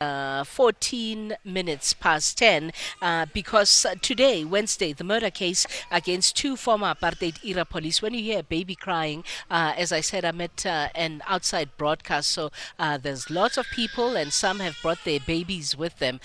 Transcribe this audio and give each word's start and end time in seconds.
uh, 0.00 0.44
14 0.44 1.34
minutes 1.44 1.92
past 1.92 2.38
10 2.38 2.70
uh, 3.02 3.26
because 3.34 3.84
uh, 3.84 3.96
today, 4.00 4.44
Wednesday, 4.44 4.92
the 4.92 5.02
murder 5.02 5.30
case 5.30 5.66
against 5.90 6.36
two 6.36 6.54
former 6.54 6.94
apartheid 6.94 7.44
era 7.44 7.64
police. 7.64 8.00
When 8.00 8.14
you 8.14 8.22
hear 8.22 8.38
a 8.38 8.44
baby 8.44 8.76
crying, 8.76 9.24
uh, 9.50 9.72
as 9.76 9.90
I 9.90 10.00
said, 10.00 10.24
I'm 10.24 10.40
at 10.40 10.64
uh, 10.64 10.90
an 10.94 11.22
outside 11.26 11.70
broadcast, 11.76 12.30
so 12.30 12.52
uh, 12.78 12.98
there's 12.98 13.28
lots 13.28 13.56
of 13.56 13.66
people, 13.72 14.14
and 14.16 14.32
some 14.32 14.60
have 14.60 14.76
brought 14.82 15.04
their 15.04 15.18
babies 15.18 15.76
with 15.76 15.98
them. 15.98 16.20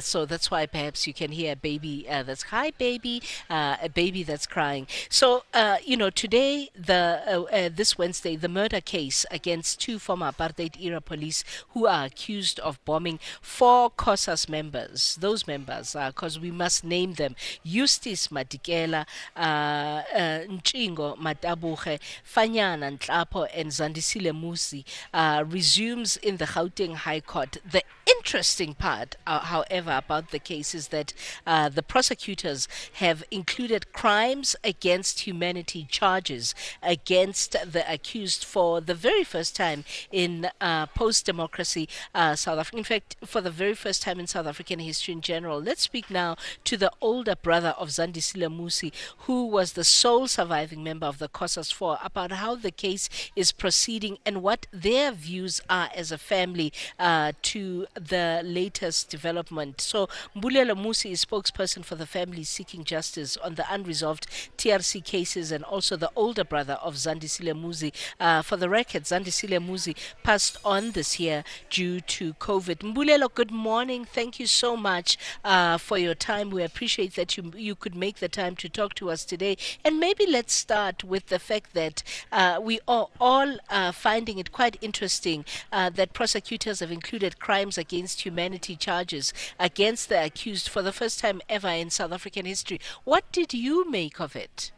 so 0.00 0.26
that's 0.26 0.50
why 0.50 0.66
perhaps 0.66 1.06
you 1.06 1.14
can 1.14 1.30
hear 1.30 1.52
a 1.52 1.56
baby 1.56 2.06
that's 2.08 2.42
hi 2.44 2.72
baby, 2.72 3.22
a 3.48 3.88
baby 3.94 4.24
that's 4.24 4.46
crying. 4.46 4.88
So 5.08 5.44
you 5.84 5.96
know, 5.96 6.10
today, 6.10 6.70
the 6.74 7.72
this 7.74 7.96
Wednesday, 7.96 8.34
the 8.34 8.48
murder 8.48 8.80
case 8.80 9.24
against 9.30 9.80
two 9.80 10.00
former 10.00 10.32
apartheid 10.32 10.80
era 10.80 11.00
police 11.00 11.44
who 11.74 11.86
are 11.86 12.06
accused 12.06 12.58
of 12.60 12.84
bombing 12.84 13.03
four 13.40 13.90
COSAS 13.90 14.48
members. 14.48 15.16
Those 15.20 15.46
members, 15.46 15.96
because 16.06 16.36
uh, 16.36 16.40
we 16.40 16.50
must 16.50 16.84
name 16.84 17.14
them 17.14 17.34
Eustice 17.62 18.28
Madikela, 18.28 19.06
uh, 19.36 19.40
uh, 19.40 20.02
Ntshingo 20.48 21.16
Mataboge, 21.18 22.00
Fanyana 22.24 22.98
Nhlapo, 22.98 23.46
and 23.54 23.70
Zandisile 23.70 24.32
Musi, 24.32 24.84
uh, 25.12 25.44
resumes 25.46 26.16
in 26.18 26.36
the 26.36 26.46
Gauteng 26.46 26.94
High 26.94 27.20
Court. 27.20 27.58
The 27.70 27.82
interesting 28.06 28.74
part, 28.74 29.16
uh, 29.26 29.40
however, 29.40 29.92
about 29.96 30.30
the 30.30 30.38
case 30.38 30.74
is 30.74 30.88
that 30.88 31.12
uh, 31.46 31.68
the 31.68 31.82
prosecutors 31.82 32.68
have 32.94 33.24
included 33.30 33.92
crimes 33.92 34.56
against 34.64 35.20
humanity 35.20 35.86
charges 35.90 36.54
against 36.82 37.52
the 37.70 37.84
accused 37.92 38.44
for 38.44 38.80
the 38.80 38.94
very 38.94 39.24
first 39.24 39.56
time 39.56 39.84
in 40.10 40.48
uh, 40.60 40.86
post 40.86 41.26
democracy 41.26 41.88
uh, 42.14 42.34
South 42.34 42.58
Africa. 42.58 42.78
In 42.78 42.84
fact, 42.84 43.16
for 43.24 43.40
the 43.40 43.50
very 43.50 43.74
first 43.74 44.02
time 44.02 44.20
in 44.20 44.26
South 44.26 44.46
African 44.46 44.78
history 44.78 45.12
in 45.12 45.20
general. 45.20 45.60
Let's 45.60 45.82
speak 45.82 46.10
now 46.10 46.36
to 46.64 46.76
the 46.76 46.90
older 47.00 47.34
brother 47.36 47.74
of 47.78 47.88
Zandisile 47.88 48.48
Musi, 48.48 48.92
who 49.18 49.46
was 49.46 49.72
the 49.72 49.84
sole 49.84 50.26
surviving 50.28 50.82
member 50.82 51.06
of 51.06 51.18
the 51.18 51.28
COSAS 51.28 51.72
4, 51.72 51.98
about 52.02 52.32
how 52.32 52.54
the 52.54 52.70
case 52.70 53.08
is 53.36 53.52
proceeding 53.52 54.18
and 54.26 54.42
what 54.42 54.66
their 54.72 55.12
views 55.12 55.60
are 55.68 55.88
as 55.94 56.12
a 56.12 56.18
family 56.18 56.72
uh, 56.98 57.32
to 57.42 57.86
the 57.94 58.40
latest 58.44 59.08
development. 59.10 59.80
So, 59.80 60.08
Mbulelo 60.36 60.76
Musi 60.76 61.12
is 61.12 61.24
spokesperson 61.24 61.84
for 61.84 61.94
the 61.94 62.06
family 62.06 62.44
seeking 62.44 62.84
justice 62.84 63.36
on 63.36 63.54
the 63.54 63.64
unresolved 63.70 64.26
TRC 64.58 65.04
cases 65.04 65.52
and 65.52 65.64
also 65.64 65.96
the 65.96 66.10
older 66.16 66.44
brother 66.44 66.74
of 66.74 66.94
Zandisile 66.94 67.54
Musi. 67.54 67.92
Uh, 68.18 68.42
for 68.42 68.56
the 68.56 68.68
record, 68.68 69.04
Zandisile 69.04 69.64
Musi 69.64 69.96
passed 70.22 70.56
on 70.64 70.92
this 70.92 71.20
year 71.20 71.44
due 71.70 72.00
to 72.00 72.34
COVID. 72.34 72.78
Mbulelo, 72.78 73.32
good 73.32 73.50
morning. 73.50 74.04
Thank 74.04 74.40
you 74.40 74.46
so 74.46 74.76
much 74.76 75.16
uh, 75.44 75.78
for 75.78 75.98
your 75.98 76.14
time. 76.14 76.50
We 76.50 76.62
appreciate 76.62 77.14
that 77.14 77.36
you 77.36 77.52
you 77.56 77.74
could 77.74 77.94
make 77.94 78.16
the 78.16 78.28
time 78.28 78.56
to 78.56 78.68
talk 78.68 78.94
to 78.94 79.10
us 79.10 79.24
today. 79.24 79.56
And 79.84 80.00
maybe 80.00 80.26
let's 80.26 80.52
start 80.52 81.04
with 81.04 81.26
the 81.26 81.38
fact 81.38 81.74
that 81.74 82.02
uh, 82.32 82.58
we 82.62 82.80
are 82.86 83.08
all 83.20 83.56
uh, 83.70 83.92
finding 83.92 84.38
it 84.38 84.52
quite 84.52 84.76
interesting 84.80 85.44
uh, 85.72 85.90
that 85.90 86.12
prosecutors 86.12 86.80
have 86.80 86.90
included 86.90 87.38
crimes 87.38 87.78
against 87.84 88.22
humanity 88.26 88.76
charges 88.76 89.32
against 89.58 90.08
the 90.08 90.20
accused 90.28 90.68
for 90.68 90.82
the 90.82 90.92
first 91.00 91.16
time 91.24 91.40
ever 91.48 91.72
in 91.82 91.90
South 91.90 92.12
African 92.12 92.46
history. 92.46 92.80
What 93.04 93.24
did 93.32 93.52
you 93.52 93.90
make 93.90 94.20
of 94.20 94.34
it? 94.36 94.72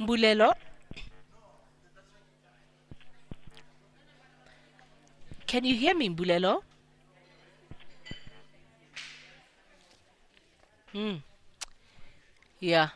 Mbulelo? 0.00 0.54
Can 5.46 5.64
you 5.64 5.74
hear 5.74 5.94
me, 5.94 6.08
Mbulelo? 6.08 6.62
Hmm. 10.92 11.16
Yeah. 12.60 12.88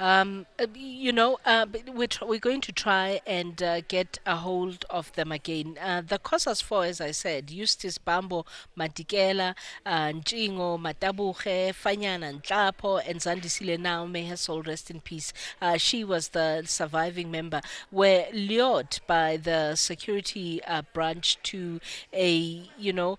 Um, 0.00 0.46
uh, 0.58 0.66
you 0.74 1.12
know, 1.12 1.38
uh, 1.44 1.66
we're, 1.92 2.08
tr- 2.08 2.24
we're 2.24 2.40
going 2.40 2.62
to 2.62 2.72
try 2.72 3.20
and 3.26 3.62
uh, 3.62 3.82
get 3.82 4.18
a 4.24 4.36
hold 4.36 4.86
of 4.88 5.12
them 5.12 5.30
again. 5.30 5.76
Uh, 5.78 6.00
the 6.00 6.18
COSAS 6.18 6.62
4, 6.62 6.84
as 6.86 7.00
I 7.02 7.10
said, 7.10 7.50
Eustice 7.50 7.98
Bambo 7.98 8.46
Madikela, 8.78 9.54
uh, 9.84 10.06
Ntshingo 10.06 10.80
Mataboge, 10.80 11.74
Fanyana 11.74 12.40
Nhlapo, 12.40 13.02
and 13.06 13.20
Zandisile 13.20 13.78
now, 13.78 14.06
may 14.06 14.24
her 14.24 14.38
soul 14.38 14.62
rest 14.62 14.90
in 14.90 15.00
peace. 15.00 15.34
Uh, 15.60 15.76
she 15.76 16.02
was 16.02 16.28
the 16.28 16.62
surviving 16.64 17.30
member, 17.30 17.60
were 17.92 18.24
lured 18.32 19.00
by 19.06 19.36
the 19.36 19.74
security 19.74 20.62
branch 20.94 21.36
to 21.42 21.78
a, 22.14 22.62
you 22.78 22.92
know, 22.94 23.18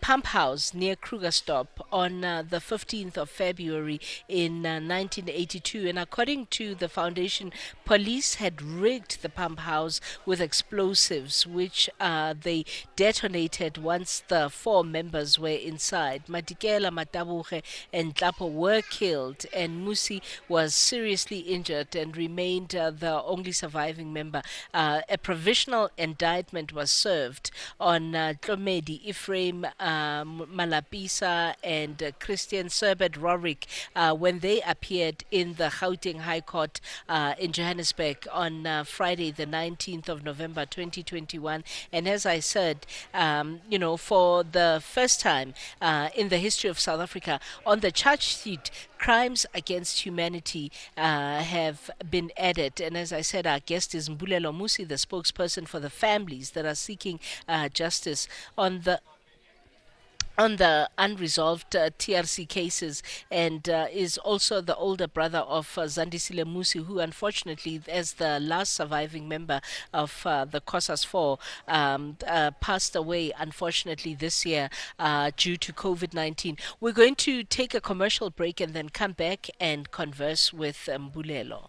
pump 0.00 0.26
house 0.26 0.72
near 0.72 0.94
Krugersdorp 0.94 1.66
on 1.92 2.20
the 2.20 2.62
15th 2.64 3.16
of 3.16 3.28
February 3.28 4.00
in 4.28 4.62
1982. 4.62 5.88
And 5.88 5.98
according 6.12 6.44
to 6.44 6.74
the 6.74 6.90
foundation, 6.90 7.50
police 7.86 8.34
had 8.34 8.60
rigged 8.60 9.22
the 9.22 9.30
pump 9.30 9.60
house 9.60 9.98
with 10.26 10.42
explosives, 10.42 11.46
which 11.46 11.88
uh, 11.98 12.34
they 12.38 12.66
detonated 12.96 13.78
once 13.78 14.22
the 14.28 14.50
four 14.50 14.84
members 14.84 15.38
were 15.38 15.48
inside. 15.48 16.22
Madikela, 16.28 16.90
Mataboge, 16.92 17.62
and 17.94 18.14
Nhlapo 18.14 18.52
were 18.52 18.82
killed, 18.82 19.46
and 19.54 19.86
Musi 19.86 20.20
was 20.50 20.74
seriously 20.74 21.38
injured 21.38 21.96
and 21.96 22.14
remained 22.14 22.76
uh, 22.76 22.90
the 22.90 23.22
only 23.22 23.52
surviving 23.52 24.12
member. 24.12 24.42
Uh, 24.74 25.00
a 25.08 25.16
provisional 25.16 25.88
indictment 25.96 26.74
was 26.74 26.90
served 26.90 27.50
on 27.80 28.14
uh, 28.14 28.34
Tlomedi, 28.42 29.00
Ephraim 29.02 29.64
um, 29.80 30.46
Mfalapitsa, 30.54 31.54
and 31.64 32.02
uh, 32.02 32.10
Christiaan 32.20 32.70
Siebert 32.70 33.14
Rorich 33.14 33.64
uh, 33.96 34.12
when 34.14 34.40
they 34.40 34.60
appeared 34.60 35.24
in 35.30 35.54
the 35.54 35.70
Gauteng 35.70 36.01
High 36.10 36.40
Court 36.40 36.80
uh, 37.08 37.34
in 37.38 37.52
Johannesburg 37.52 38.26
on 38.32 38.66
uh, 38.66 38.84
Friday, 38.84 39.30
the 39.30 39.46
19th 39.46 40.08
of 40.08 40.24
November 40.24 40.66
2021. 40.66 41.64
And 41.92 42.08
as 42.08 42.26
I 42.26 42.40
said, 42.40 42.86
um, 43.14 43.60
you 43.70 43.78
know, 43.78 43.96
for 43.96 44.44
the 44.44 44.82
first 44.84 45.20
time 45.20 45.54
uh, 45.80 46.08
in 46.14 46.28
the 46.28 46.38
history 46.38 46.68
of 46.68 46.78
South 46.78 47.00
Africa, 47.00 47.40
on 47.64 47.80
the 47.80 47.92
charge 47.92 48.22
sheet, 48.22 48.70
crimes 48.98 49.46
against 49.52 50.06
humanity 50.06 50.70
uh, 50.96 51.40
have 51.40 51.90
been 52.08 52.30
added. 52.36 52.80
And 52.80 52.96
as 52.96 53.12
I 53.12 53.20
said, 53.20 53.46
our 53.46 53.60
guest 53.60 53.94
is 53.94 54.08
Mbulelo 54.08 54.54
Musi, 54.54 54.86
the 54.86 54.94
spokesperson 54.94 55.66
for 55.66 55.80
the 55.80 55.90
families 55.90 56.50
that 56.50 56.64
are 56.64 56.76
seeking 56.76 57.18
uh, 57.48 57.68
justice 57.68 58.28
on 58.56 58.82
the 58.82 59.00
on 60.38 60.56
the 60.56 60.88
unresolved 60.98 61.76
uh, 61.76 61.90
TRC 61.90 62.48
cases 62.48 63.02
and 63.30 63.68
uh, 63.68 63.86
is 63.92 64.18
also 64.18 64.60
the 64.60 64.76
older 64.76 65.06
brother 65.06 65.40
of 65.40 65.76
uh, 65.76 65.82
Zandisile 65.82 66.44
Musi, 66.44 66.84
who 66.84 66.98
unfortunately, 66.98 67.80
as 67.88 68.14
the 68.14 68.40
last 68.40 68.72
surviving 68.72 69.28
member 69.28 69.60
of 69.92 70.22
uh, 70.26 70.44
the 70.44 70.60
COSAS 70.60 71.04
4, 71.04 71.38
um, 71.68 72.16
uh, 72.26 72.50
passed 72.60 72.96
away 72.96 73.32
unfortunately 73.38 74.14
this 74.14 74.46
year 74.46 74.70
uh, 74.98 75.30
due 75.36 75.56
to 75.56 75.72
COVID 75.72 76.14
19. 76.14 76.56
We're 76.80 76.92
going 76.92 77.16
to 77.16 77.44
take 77.44 77.74
a 77.74 77.80
commercial 77.80 78.30
break 78.30 78.60
and 78.60 78.74
then 78.74 78.88
come 78.88 79.12
back 79.12 79.48
and 79.60 79.90
converse 79.90 80.52
with 80.52 80.88
Mbulelo. 80.90 81.68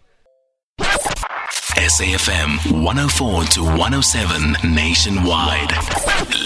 SAFM 1.76 2.84
104 2.84 3.44
to 3.44 3.62
107 3.64 4.56
nationwide, 4.74 5.72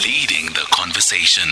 leading 0.04 0.46
the 0.52 0.66
conversation. 0.70 1.48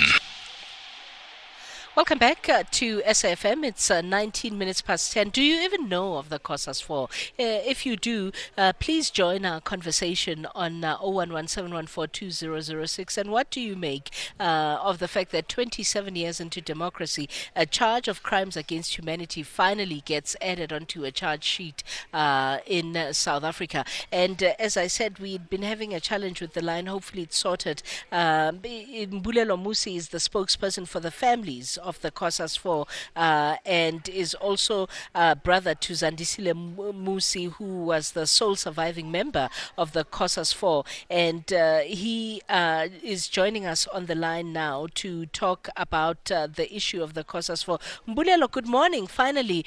Welcome 1.97 2.19
back 2.19 2.49
uh, 2.51 2.65
to 2.73 3.01
SAFM. 3.01 3.65
It's 3.65 3.91
uh, 3.91 4.03
19 4.03 4.59
minutes 4.59 4.83
past 4.83 5.15
10. 5.15 5.31
Do 5.31 5.41
you 5.41 5.63
even 5.63 5.89
know 5.89 6.19
of 6.19 6.29
the 6.29 6.39
COSAS 6.39 6.83
4? 6.83 7.05
Uh, 7.05 7.09
if 7.39 7.87
you 7.87 7.97
do, 7.97 8.33
uh, 8.59 8.75
please 8.79 9.09
join 9.09 9.47
our 9.47 9.63
conversation 9.63 10.47
on 10.55 10.85
uh, 10.85 10.99
0117142006. 10.99 13.17
And 13.17 13.31
what 13.31 13.49
do 13.49 13.63
you 13.63 13.77
make 13.77 14.11
uh, 14.39 14.77
of 14.83 14.99
the 14.99 15.09
fact 15.09 15.33
that 15.33 15.49
27 15.49 16.15
years 16.15 16.39
into 16.39 16.61
democracy, 16.61 17.31
a 17.57 17.65
charge 17.65 18.09
of 18.09 18.23
crimes 18.23 18.59
against 18.59 18.99
humanity 18.99 19.43
finally 19.43 20.03
gets 20.05 20.37
added 20.43 20.75
onto 20.75 21.05
a 21.05 21.11
charge 21.11 21.45
sheet 21.45 21.83
uh, 22.13 22.59
in 22.67 23.15
South 23.15 23.43
Africa? 23.43 23.87
And 24.13 24.43
as 24.43 24.77
I 24.77 24.89
said, 24.89 25.19
we'd 25.19 25.49
been 25.49 25.63
having 25.63 25.95
a 25.95 26.01
challenge 26.01 26.43
with 26.43 26.53
the 26.53 26.63
line. 26.63 26.89
Hopefully, 26.89 27.23
it's 27.23 27.39
sorted. 27.39 27.83
Uh, 28.13 28.53
Mbulelo 28.53 29.57
Musi 29.59 29.97
is 29.97 30.11
the 30.11 30.19
spokesperson 30.19 30.87
for 30.87 31.01
the 31.01 31.11
families 31.11 31.79
of 31.87 32.01
the 32.01 32.11
COSAS 32.11 32.59
4 32.59 32.87
uh, 33.15 33.57
and 33.65 34.09
is 34.09 34.35
also 34.35 34.89
uh, 35.15 35.35
brother 35.35 35.75
to 35.75 35.93
Zandisile 35.93 36.53
Musi, 36.93 37.53
who 37.53 37.85
was 37.85 38.13
the 38.13 38.27
sole 38.27 38.57
surviving 38.57 39.11
member 39.11 39.49
of 39.79 39.93
the 39.93 40.05
COSAS 40.05 40.53
4. 40.53 40.85
And 41.09 41.51
uh, 41.53 41.79
he 41.79 42.43
uh, 42.49 42.89
is 43.03 43.29
joining 43.29 43.65
us 43.65 43.87
on 43.87 44.07
the 44.07 44.15
line 44.15 44.53
now 44.53 44.89
to 44.97 45.27
talk 45.27 45.69
about 45.77 46.31
uh, 46.31 46.49
the 46.49 46.75
issue 46.75 47.03
of 47.03 47.15
the 47.15 47.25
COSAS 47.25 47.63
4. 47.65 47.79
Mbulelo, 48.09 48.51
good 48.51 48.67
morning. 48.67 49.07
Finally, 49.07 49.65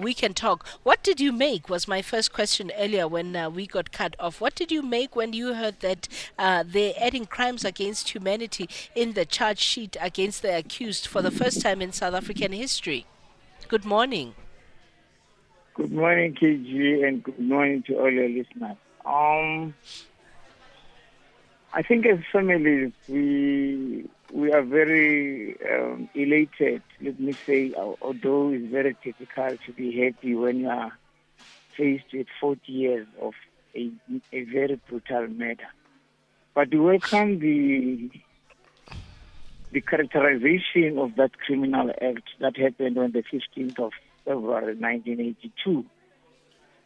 we 0.00 0.14
can 0.14 0.32
talk. 0.32 0.66
What 0.82 1.02
did 1.02 1.20
you 1.20 1.32
make? 1.32 1.68
Was 1.68 1.86
my 1.86 2.02
first 2.02 2.32
question 2.32 2.72
earlier 2.78 3.06
when 3.06 3.52
we 3.52 3.66
got 3.66 3.92
cut 3.92 4.16
off. 4.18 4.40
What 4.40 4.54
did 4.54 4.72
you 4.72 4.82
make 4.82 5.14
when 5.14 5.32
you 5.34 5.54
heard 5.54 5.80
that 5.80 6.08
they're 6.38 6.94
adding 6.98 7.26
crimes 7.26 7.64
against 7.64 8.14
humanity 8.14 8.68
in 8.94 9.12
the 9.12 9.26
charge 9.26 9.58
sheet 9.58 9.96
against 10.00 10.42
the 10.42 10.56
accused 10.56 11.06
for 11.06 11.20
the 11.22 11.30
first 11.30 11.57
time 11.60 11.82
in 11.82 11.92
South 11.92 12.14
African 12.14 12.52
history? 12.52 13.06
Good 13.68 13.84
morning. 13.84 14.34
Good 15.74 15.92
morning, 15.92 16.34
KG, 16.34 17.06
and 17.06 17.22
good 17.22 17.38
morning 17.38 17.82
to 17.84 17.98
all 17.98 18.10
your 18.10 18.28
listeners. 18.28 18.76
Um, 19.04 19.74
I 21.72 21.82
think 21.82 22.06
as 22.06 22.18
families, 22.32 22.92
we 23.08 24.08
we 24.32 24.52
are 24.52 24.62
very 24.62 25.56
um, 25.70 26.08
elated. 26.14 26.82
Let 27.00 27.20
me 27.20 27.32
say, 27.46 27.74
although 27.74 28.50
it's 28.50 28.70
very 28.70 28.96
difficult 29.04 29.60
to 29.66 29.72
be 29.72 30.04
happy 30.04 30.34
when 30.34 30.60
you 30.60 30.68
are 30.68 30.92
faced 31.76 32.12
with 32.12 32.26
40 32.40 32.60
years 32.72 33.06
of 33.20 33.34
a, 33.74 33.90
a 34.32 34.44
very 34.44 34.80
brutal 34.88 35.28
murder. 35.28 35.68
But 36.54 36.70
we 36.70 36.80
welcome 36.80 37.38
the 37.38 38.10
the 39.72 39.80
characterization 39.80 40.98
of 40.98 41.16
that 41.16 41.38
criminal 41.38 41.90
act 41.90 42.28
that 42.40 42.56
happened 42.56 42.98
on 42.98 43.12
the 43.12 43.22
15th 43.22 43.78
of 43.78 43.92
February 44.24 44.74
1982, 44.74 45.84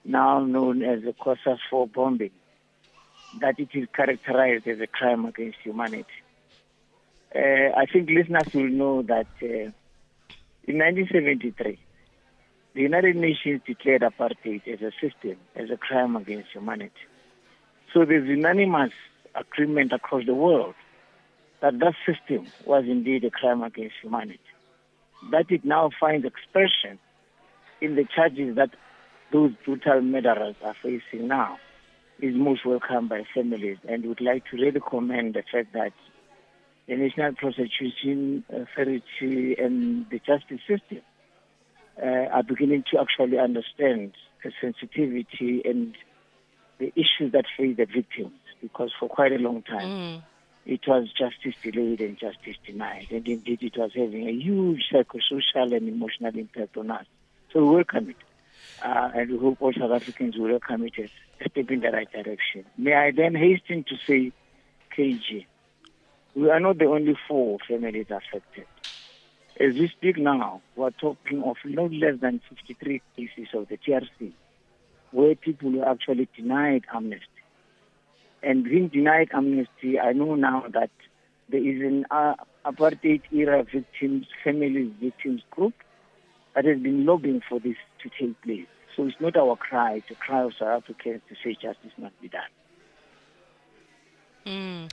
now 0.04 0.40
known 0.40 0.82
as 0.82 1.02
the 1.02 1.12
COSAS 1.12 1.58
4 1.70 1.86
bombing, 1.88 2.30
that 3.40 3.58
it 3.58 3.68
is 3.72 3.88
characterized 3.94 4.66
as 4.66 4.80
a 4.80 4.86
crime 4.86 5.24
against 5.24 5.58
humanity. 5.62 6.06
Uh, 7.34 7.70
I 7.76 7.86
think 7.90 8.10
listeners 8.10 8.52
will 8.52 8.68
know 8.68 9.02
that 9.02 9.28
uh, 9.42 9.70
in 10.64 10.78
1973, 10.78 11.78
the 12.74 12.80
United 12.80 13.16
Nations 13.16 13.62
declared 13.66 14.02
apartheid 14.02 14.66
as 14.66 14.80
a 14.80 14.92
system, 15.00 15.36
as 15.54 15.70
a 15.70 15.76
crime 15.76 16.16
against 16.16 16.50
humanity. 16.52 16.92
So 17.94 18.04
there's 18.04 18.26
unanimous 18.28 18.92
agreement 19.34 19.92
across 19.92 20.26
the 20.26 20.34
world 20.34 20.74
that 21.62 21.78
that 21.78 21.94
system 22.04 22.46
was 22.66 22.84
indeed 22.86 23.24
a 23.24 23.30
crime 23.30 23.62
against 23.62 23.94
humanity. 24.02 24.40
That 25.30 25.50
it 25.50 25.64
now 25.64 25.90
finds 25.98 26.26
expression 26.26 26.98
in 27.80 27.94
the 27.94 28.04
charges 28.14 28.56
that 28.56 28.70
those 29.32 29.52
brutal 29.64 30.02
murderers 30.02 30.56
are 30.62 30.74
facing 30.82 31.28
now 31.28 31.58
is 32.20 32.34
most 32.34 32.66
welcome 32.66 33.08
by 33.08 33.22
families 33.34 33.78
and 33.88 34.04
would 34.04 34.20
like 34.20 34.44
to 34.50 34.56
really 34.56 34.80
commend 34.80 35.34
the 35.34 35.42
fact 35.50 35.72
that 35.72 35.92
the 36.86 36.96
National 36.96 37.32
Prosecution 37.32 38.44
Authority 38.50 39.56
and 39.56 40.04
the 40.10 40.18
justice 40.18 40.60
system 40.68 41.00
uh, 42.02 42.06
are 42.06 42.42
beginning 42.42 42.84
to 42.92 43.00
actually 43.00 43.38
understand 43.38 44.12
the 44.44 44.52
sensitivity 44.60 45.62
and 45.64 45.94
the 46.78 46.92
issues 46.96 47.32
that 47.32 47.44
face 47.56 47.76
the 47.76 47.86
victims 47.86 48.34
because 48.60 48.90
for 48.98 49.08
quite 49.08 49.32
a 49.32 49.36
long 49.36 49.62
time 49.62 49.88
mm. 49.88 50.22
It 50.64 50.80
was 50.86 51.08
justice 51.12 51.54
delayed 51.62 52.00
and 52.00 52.18
justice 52.18 52.56
denied 52.64 53.08
and 53.10 53.26
indeed 53.26 53.62
it 53.62 53.76
was 53.76 53.90
having 53.94 54.28
a 54.28 54.32
huge 54.32 54.82
psychosocial 54.92 55.76
and 55.76 55.88
emotional 55.88 56.36
impact 56.36 56.76
on 56.76 56.90
us. 56.90 57.06
So 57.52 57.64
we 57.64 57.76
welcome 57.76 58.10
it. 58.10 58.16
Uh, 58.84 59.10
and 59.14 59.30
we 59.30 59.38
hope 59.38 59.58
all 59.60 59.72
South 59.72 59.90
Africans 59.92 60.36
will 60.36 60.50
welcome 60.50 60.84
it 60.84 60.94
as 60.98 61.10
a 61.40 61.50
step 61.50 61.70
in 61.70 61.80
the 61.80 61.90
right 61.90 62.10
direction. 62.10 62.64
May 62.76 62.94
I 62.94 63.10
then 63.10 63.34
hasten 63.34 63.84
to 63.84 63.96
say, 64.06 64.32
KG, 64.96 65.46
we 66.34 66.50
are 66.50 66.60
not 66.60 66.78
the 66.78 66.86
only 66.86 67.16
four 67.28 67.58
families 67.68 68.06
affected. 68.10 68.66
As 69.60 69.74
we 69.74 69.88
speak 69.88 70.16
now, 70.16 70.62
we're 70.76 70.90
talking 70.90 71.42
of 71.42 71.56
no 71.64 71.86
less 71.86 72.18
than 72.20 72.40
53 72.48 73.02
cases 73.16 73.48
of 73.54 73.68
the 73.68 73.76
TRC 73.76 74.32
where 75.12 75.34
people 75.34 75.70
were 75.70 75.88
actually 75.88 76.28
denied 76.34 76.84
amnesty. 76.92 77.26
And 78.42 78.64
being 78.64 78.88
denied 78.88 79.30
amnesty, 79.32 80.00
I 80.00 80.12
know 80.12 80.34
now 80.34 80.64
that 80.72 80.90
there 81.48 81.60
is 81.60 81.80
an 81.80 82.06
uh, 82.10 82.34
apartheid 82.64 83.22
era 83.30 83.64
victims, 83.64 84.26
families 84.42 84.92
victims 85.00 85.42
group 85.50 85.74
that 86.54 86.64
has 86.64 86.78
been 86.80 87.06
lobbying 87.06 87.42
for 87.48 87.60
this 87.60 87.76
to 88.02 88.10
take 88.18 88.40
place. 88.42 88.66
So 88.96 89.06
it's 89.06 89.20
not 89.20 89.36
our 89.36 89.56
cry, 89.56 90.00
to 90.08 90.14
cry 90.14 90.42
of 90.42 90.52
South 90.58 90.82
Africans 90.82 91.22
to 91.28 91.34
say 91.42 91.54
justice 91.54 91.92
must 91.98 92.20
be 92.20 92.28
done. 92.28 92.50
Mm. 94.46 94.90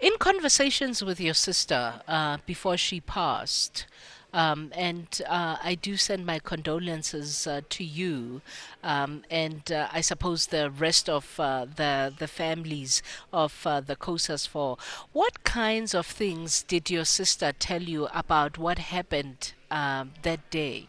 In 0.00 0.12
conversations 0.18 1.04
with 1.04 1.20
your 1.20 1.34
sister 1.34 2.00
uh, 2.08 2.38
before 2.44 2.76
she 2.76 3.00
passed, 3.00 3.86
um, 4.34 4.72
and 4.74 5.22
uh, 5.28 5.56
I 5.62 5.76
do 5.76 5.96
send 5.96 6.26
my 6.26 6.40
condolences 6.40 7.46
uh, 7.46 7.60
to 7.70 7.84
you, 7.84 8.42
um, 8.82 9.22
and 9.30 9.70
uh, 9.70 9.88
I 9.92 10.00
suppose 10.00 10.48
the 10.48 10.70
rest 10.70 11.08
of 11.08 11.38
uh, 11.38 11.66
the 11.76 12.12
the 12.18 12.26
families 12.26 13.00
of 13.32 13.64
uh, 13.64 13.80
the 13.80 13.94
COSAS 13.94 14.46
4. 14.48 14.76
What 15.12 15.44
kinds 15.44 15.94
of 15.94 16.04
things 16.04 16.64
did 16.64 16.90
your 16.90 17.04
sister 17.04 17.52
tell 17.52 17.82
you 17.82 18.08
about 18.12 18.58
what 18.58 18.78
happened 18.78 19.52
um, 19.70 20.10
that 20.22 20.50
day? 20.50 20.88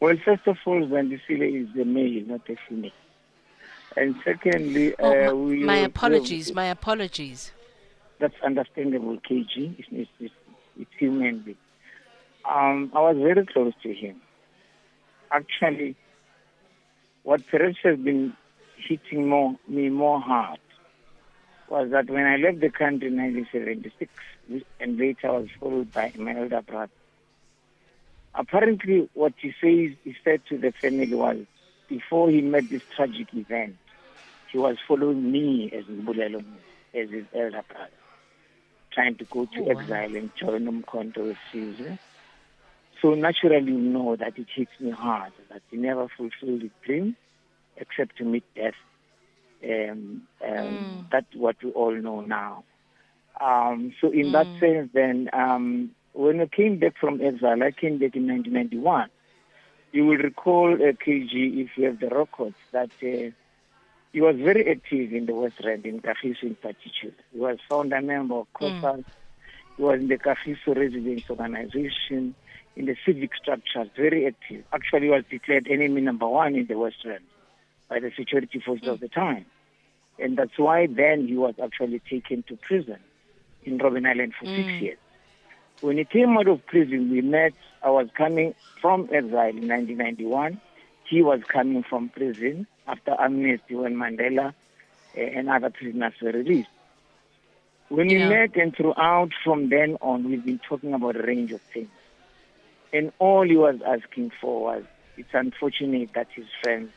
Well, 0.00 0.16
first 0.24 0.46
of 0.46 0.56
all, 0.66 0.80
Zandisile 0.80 1.62
is 1.62 1.68
a 1.78 1.84
male, 1.84 2.24
not 2.26 2.48
a 2.48 2.56
female. 2.68 2.90
And 3.96 4.16
secondly, 4.24 4.94
oh, 4.98 5.28
uh, 5.28 5.34
my, 5.34 5.64
my 5.64 5.76
apologies, 5.76 6.54
my 6.54 6.66
apologies. 6.66 7.52
That's 8.18 8.34
understandable, 8.42 9.18
KG. 9.18 9.78
It's, 9.78 10.08
it's, 10.18 10.34
it's 10.78 10.90
human 10.98 11.56
Um, 12.48 12.92
I 12.94 13.00
was 13.00 13.16
very 13.16 13.46
close 13.46 13.72
to 13.82 13.92
him. 13.92 14.20
Actually, 15.30 15.96
what 17.22 17.40
perhaps 17.50 17.76
has 17.82 17.98
been 17.98 18.34
hitting 18.76 19.28
more, 19.28 19.56
me 19.68 19.88
more 19.88 20.20
hard 20.20 20.58
was 21.68 21.88
that 21.92 22.10
when 22.10 22.24
I 22.26 22.36
left 22.36 22.60
the 22.60 22.70
country 22.70 23.08
in 23.08 23.16
1976, 23.16 24.10
and 24.78 24.98
later 24.98 25.28
I 25.28 25.30
was 25.30 25.48
followed 25.58 25.92
by 25.92 26.12
my 26.16 26.36
elder 26.38 26.60
brother, 26.60 26.92
apparently 28.34 29.08
what 29.14 29.32
he 29.40 29.48
says 29.60 29.96
he 30.04 30.14
said 30.22 30.42
to 30.50 30.58
the 30.58 30.72
family 30.82 31.14
was 31.14 31.38
before 31.88 32.30
he 32.30 32.42
met 32.42 32.64
this 32.70 32.82
tragic 32.94 33.28
event, 33.32 33.76
he 34.52 34.58
was 34.58 34.76
following 34.86 35.32
me 35.32 35.72
as 35.76 35.84
Mbulelo, 35.86 36.44
as 36.94 37.10
his 37.10 37.24
elder 37.34 37.62
brother 37.68 38.03
trying 38.94 39.16
to 39.16 39.24
go 39.24 39.46
to 39.46 39.64
oh, 39.64 39.70
exile 39.70 40.10
wow. 40.10 40.16
and 40.16 40.30
join 40.36 40.66
Umkhonto 40.66 41.34
weSizwe. 41.52 41.98
So 43.02 43.14
naturally 43.14 43.72
you 43.72 43.78
know 43.78 44.16
that 44.16 44.38
it 44.38 44.46
hits 44.54 44.70
me 44.80 44.90
hard 44.90 45.32
that 45.50 45.62
he 45.70 45.76
never 45.76 46.08
fulfilled 46.16 46.62
his 46.62 46.70
dream 46.84 47.16
except 47.76 48.16
to 48.18 48.24
meet 48.24 48.44
death. 48.54 48.74
Um, 49.62 50.22
um, 50.42 50.50
mm. 50.50 51.10
That's 51.10 51.34
what 51.34 51.56
we 51.62 51.70
all 51.72 51.94
know 51.94 52.20
now. 52.20 52.64
Um, 53.40 53.92
so 54.00 54.10
in 54.10 54.26
mm. 54.26 54.32
that 54.32 54.46
sense, 54.60 54.90
then, 54.92 55.28
um, 55.32 55.90
when 56.12 56.40
I 56.40 56.46
came 56.46 56.78
back 56.78 56.94
from 57.00 57.20
exile, 57.20 57.62
I 57.62 57.72
came 57.72 57.98
back 57.98 58.14
in 58.14 58.28
1991. 58.28 59.08
You 59.92 60.06
will 60.06 60.16
recall, 60.16 60.74
uh, 60.74 60.92
KG, 60.92 61.64
if 61.64 61.70
you 61.76 61.86
have 61.86 62.00
the 62.00 62.08
records, 62.08 62.56
that 62.72 62.90
uh, 63.02 63.30
he 64.14 64.20
was 64.20 64.36
very 64.36 64.70
active 64.70 65.12
in 65.12 65.26
the 65.26 65.34
West 65.34 65.56
Rand, 65.64 65.84
in 65.84 66.00
Kagiso 66.00 66.44
in 66.44 66.54
particular. 66.54 67.16
He 67.32 67.40
was 67.40 67.58
founder 67.68 68.00
member 68.00 68.36
of 68.36 68.46
COSAS. 68.54 69.00
Mm. 69.00 69.04
He 69.76 69.82
was 69.82 70.00
in 70.00 70.06
the 70.06 70.18
Kagiso 70.18 70.76
Residents 70.76 71.28
Organization, 71.28 72.36
in 72.76 72.86
the 72.86 72.94
civic 73.04 73.34
structures, 73.34 73.88
very 73.96 74.24
active. 74.28 74.64
Actually, 74.72 75.06
he 75.06 75.10
was 75.10 75.24
declared 75.28 75.66
enemy 75.68 76.00
number 76.00 76.28
one 76.28 76.54
in 76.54 76.64
the 76.68 76.78
West 76.78 76.98
Rand 77.04 77.24
by 77.88 77.98
the 77.98 78.12
security 78.16 78.60
forces 78.60 78.86
mm. 78.86 78.92
of 78.92 79.00
the 79.00 79.08
time. 79.08 79.46
And 80.20 80.38
that's 80.38 80.56
why 80.58 80.86
then 80.86 81.26
he 81.26 81.36
was 81.36 81.56
actually 81.60 82.00
taken 82.08 82.44
to 82.44 82.56
prison 82.56 83.00
in 83.64 83.80
Robben 83.80 84.08
Island 84.08 84.34
for 84.38 84.46
mm. 84.46 84.56
six 84.56 84.80
years. 84.80 84.98
When 85.80 85.98
he 85.98 86.04
came 86.04 86.38
out 86.38 86.46
of 86.46 86.64
prison, 86.66 87.10
we 87.10 87.20
met. 87.20 87.52
I 87.82 87.90
was 87.90 88.06
coming 88.16 88.54
from 88.80 89.08
exile 89.12 89.48
in 89.48 89.66
1991. 89.66 90.60
He 91.04 91.22
was 91.22 91.40
coming 91.44 91.82
from 91.82 92.08
prison 92.08 92.66
after 92.86 93.14
amnesty 93.18 93.74
when 93.74 93.94
Mandela 93.94 94.54
uh, 95.16 95.20
and 95.20 95.48
other 95.48 95.70
prisoners 95.70 96.14
were 96.20 96.32
released. 96.32 96.68
When 97.88 98.08
yeah. 98.08 98.28
we 98.28 98.34
met 98.34 98.56
and 98.56 98.74
throughout 98.74 99.30
from 99.44 99.68
then 99.68 99.96
on, 100.00 100.28
we've 100.28 100.44
been 100.44 100.60
talking 100.66 100.94
about 100.94 101.16
a 101.16 101.22
range 101.22 101.52
of 101.52 101.60
things. 101.60 101.90
And 102.92 103.12
all 103.18 103.46
he 103.46 103.56
was 103.56 103.76
asking 103.86 104.32
for 104.40 104.62
was, 104.62 104.84
it's 105.16 105.28
unfortunate 105.32 106.12
that 106.14 106.28
his 106.34 106.46
friends 106.62 106.90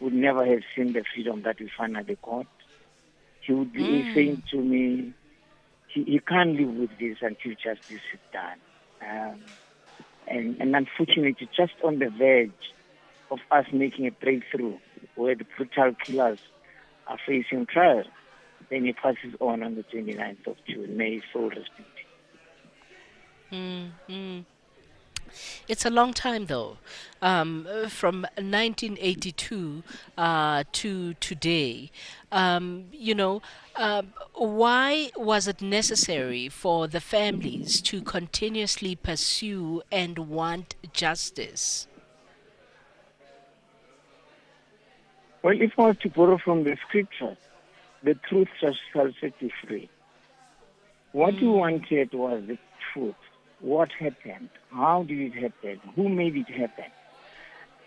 would 0.00 0.14
never 0.14 0.44
have 0.44 0.62
seen 0.74 0.92
the 0.92 1.04
freedom 1.14 1.42
that 1.42 1.58
we 1.60 1.70
finally 1.76 2.16
got. 2.22 2.46
He 3.40 3.52
would 3.52 3.72
be 3.72 3.82
mm. 3.82 4.14
saying 4.14 4.42
to 4.50 4.56
me, 4.56 5.12
he, 5.88 6.04
he 6.04 6.18
can't 6.18 6.58
live 6.58 6.74
with 6.74 6.98
this 6.98 7.18
until 7.20 7.52
justice 7.52 7.90
is 7.90 8.20
done. 8.32 8.58
Um, 9.00 9.40
and, 10.26 10.56
and 10.60 10.74
unfortunately, 10.74 11.48
just 11.56 11.74
on 11.84 11.98
the 11.98 12.10
verge 12.10 12.50
of 13.30 13.38
us 13.50 13.66
making 13.72 14.06
a 14.06 14.10
breakthrough 14.10 14.78
where 15.14 15.34
the 15.34 15.44
brutal 15.56 15.94
killers 16.04 16.38
are 17.06 17.18
facing 17.26 17.66
trial, 17.66 18.04
then 18.70 18.84
he 18.84 18.92
passes 18.92 19.34
on 19.40 19.62
on 19.62 19.74
the 19.74 19.84
29th 19.84 20.46
of 20.46 20.56
June. 20.66 20.96
May 20.96 21.14
his 21.14 21.22
soul 21.32 21.48
rest 21.50 21.70
in 21.78 21.84
peace. 21.94 22.06
Mm, 23.52 23.90
mm. 24.08 24.44
It's 25.68 25.84
a 25.84 25.90
long 25.90 26.12
time 26.12 26.46
though, 26.46 26.78
um, 27.20 27.66
from 27.88 28.22
1982 28.36 29.82
uh, 30.16 30.64
to 30.72 31.14
today. 31.14 31.90
Um, 32.32 32.86
you 32.92 33.14
know, 33.14 33.42
uh, 33.74 34.02
why 34.34 35.10
was 35.16 35.48
it 35.48 35.60
necessary 35.60 36.48
for 36.48 36.86
the 36.86 37.00
families 37.00 37.80
to 37.82 38.02
continuously 38.02 38.96
pursue 38.96 39.82
and 39.90 40.18
want 40.18 40.76
justice? 40.92 41.88
Well, 45.46 45.62
if 45.62 45.78
I 45.78 45.82
was 45.82 45.96
to 45.98 46.08
borrow 46.08 46.38
from 46.38 46.64
the 46.64 46.76
scripture, 46.88 47.36
the 48.02 48.14
truth 48.14 48.48
shall 48.58 49.12
set 49.20 49.34
you 49.38 49.50
free. 49.64 49.88
What 51.12 51.34
you 51.34 51.52
wanted 51.52 52.12
was 52.12 52.42
the 52.48 52.58
truth 52.92 53.14
what 53.60 53.92
happened, 53.92 54.48
how 54.72 55.04
did 55.04 55.20
it 55.20 55.34
happen, 55.34 55.80
who 55.94 56.08
made 56.08 56.34
it 56.34 56.48
happen. 56.48 56.90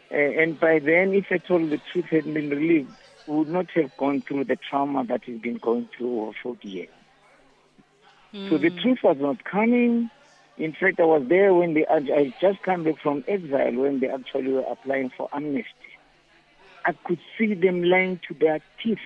Uh, 0.10 0.16
and 0.16 0.58
by 0.58 0.80
then, 0.80 1.14
if 1.14 1.30
at 1.34 1.52
all 1.52 1.60
the 1.60 1.82
truth 1.92 2.06
had 2.06 2.34
been 2.34 2.50
relieved, 2.50 2.94
we 3.28 3.36
would 3.36 3.50
not 3.50 3.70
have 3.72 3.98
gone 3.98 4.22
through 4.22 4.46
the 4.46 4.56
trauma 4.56 5.04
that 5.08 5.28
we've 5.28 5.42
been 5.42 5.58
going 5.58 5.90
through 5.98 6.22
over 6.22 6.32
40 6.42 6.66
years. 6.66 6.90
Mm. 8.34 8.50
So 8.52 8.58
the 8.58 8.70
hmm. 8.70 8.80
truth 8.80 9.00
was 9.04 9.18
not 9.20 9.44
coming. 9.44 10.10
In 10.58 10.72
fact, 10.72 11.02
I 11.02 11.04
was 11.04 11.28
there 11.28 11.54
when 11.54 11.74
they, 11.74 11.86
I 11.86 12.34
just 12.40 12.64
came 12.64 12.86
back 12.86 13.02
from 13.02 13.26
exile 13.28 13.74
when 13.74 14.00
they 14.00 14.08
actually 14.08 14.54
were 14.54 14.62
applying 14.62 15.10
for 15.10 15.28
amnesty. 15.34 15.74
I 16.86 16.94
could 17.06 17.20
see 17.38 17.54
them 17.54 17.84
lying 17.84 18.20
to 18.28 18.34
their 18.34 18.62
teeth, 18.84 18.98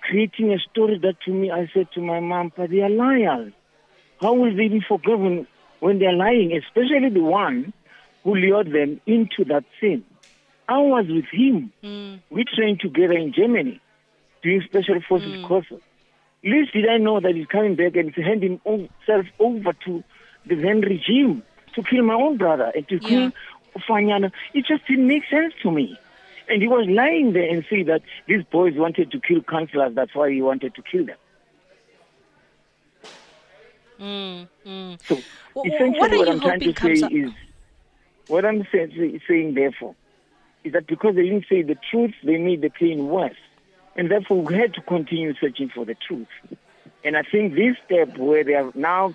creating 0.00 0.52
a 0.52 0.58
story 0.70 0.98
that 1.02 1.20
to 1.24 1.32
me, 1.32 1.50
I 1.50 1.70
said 1.74 1.88
to 1.94 2.00
my 2.00 2.20
mom, 2.20 2.52
but 2.56 2.70
they 2.70 2.80
are 2.80 2.90
liars. 2.90 3.52
How 4.20 4.34
will 4.34 4.54
they 4.56 4.68
be 4.68 4.80
forgiven 4.86 5.46
when 5.80 5.98
they're 5.98 6.12
lying, 6.12 6.52
especially 6.56 7.10
the 7.10 7.20
one 7.22 7.72
who 8.22 8.34
lured 8.34 8.72
them 8.72 9.00
into 9.06 9.44
that 9.46 9.64
sin? 9.80 10.04
I 10.68 10.78
was 10.78 11.06
with 11.08 11.26
him. 11.32 11.72
Mm. 11.82 12.20
We 12.30 12.44
trained 12.44 12.80
together 12.80 13.14
in 13.14 13.32
Germany 13.32 13.80
doing 14.42 14.62
special 14.64 15.00
forces 15.08 15.32
mm. 15.32 15.46
courses. 15.46 15.80
Least 16.44 16.72
did 16.72 16.88
I 16.88 16.98
know 16.98 17.20
that 17.20 17.34
he's 17.34 17.46
coming 17.46 17.76
back 17.76 17.94
and 17.96 18.12
he's 18.12 18.24
handing 18.24 18.60
himself 18.64 19.26
over 19.38 19.72
to 19.84 20.02
the 20.46 20.54
then 20.56 20.80
regime 20.80 21.42
to 21.74 21.82
kill 21.82 22.04
my 22.04 22.14
own 22.14 22.36
brother 22.36 22.72
and 22.74 22.86
to 22.88 22.98
yeah. 23.00 23.08
kill 23.08 23.32
Fanyana. 23.88 24.32
It 24.54 24.66
just 24.66 24.86
didn't 24.86 25.06
make 25.06 25.22
sense 25.30 25.54
to 25.62 25.70
me. 25.70 25.98
And 26.48 26.60
he 26.60 26.68
was 26.68 26.86
lying 26.88 27.32
there 27.32 27.48
and 27.48 27.64
saying 27.70 27.86
that 27.86 28.02
these 28.26 28.44
boys 28.50 28.74
wanted 28.76 29.10
to 29.12 29.20
kill 29.20 29.42
councillors, 29.42 29.94
that's 29.94 30.14
why 30.14 30.30
he 30.30 30.42
wanted 30.42 30.74
to 30.74 30.82
kill 30.82 31.06
them. 31.06 31.16
Mm, 34.00 34.48
mm. 34.66 34.98
So 35.08 35.22
essentially, 35.64 35.98
what, 35.98 36.10
what 36.10 36.28
I'm 36.28 36.40
trying 36.40 36.60
to 36.60 36.74
say 36.74 37.06
is, 37.06 37.30
what 38.26 38.44
I'm 38.44 38.66
saying, 38.72 39.20
saying, 39.28 39.54
therefore, 39.54 39.94
is 40.64 40.72
that 40.72 40.88
because 40.88 41.14
they 41.14 41.22
didn't 41.22 41.46
say 41.48 41.62
the 41.62 41.76
truth, 41.90 42.12
they 42.24 42.36
made 42.38 42.62
the 42.62 42.70
pain 42.70 43.06
worse, 43.06 43.36
and 43.94 44.10
therefore 44.10 44.42
we 44.42 44.54
had 44.54 44.74
to 44.74 44.82
continue 44.82 45.34
searching 45.40 45.70
for 45.72 45.84
the 45.84 45.94
truth. 45.94 46.26
And 47.04 47.16
I 47.16 47.22
think 47.22 47.54
this 47.54 47.76
step, 47.84 48.16
where 48.18 48.42
they 48.42 48.52
have 48.52 48.74
now 48.74 49.14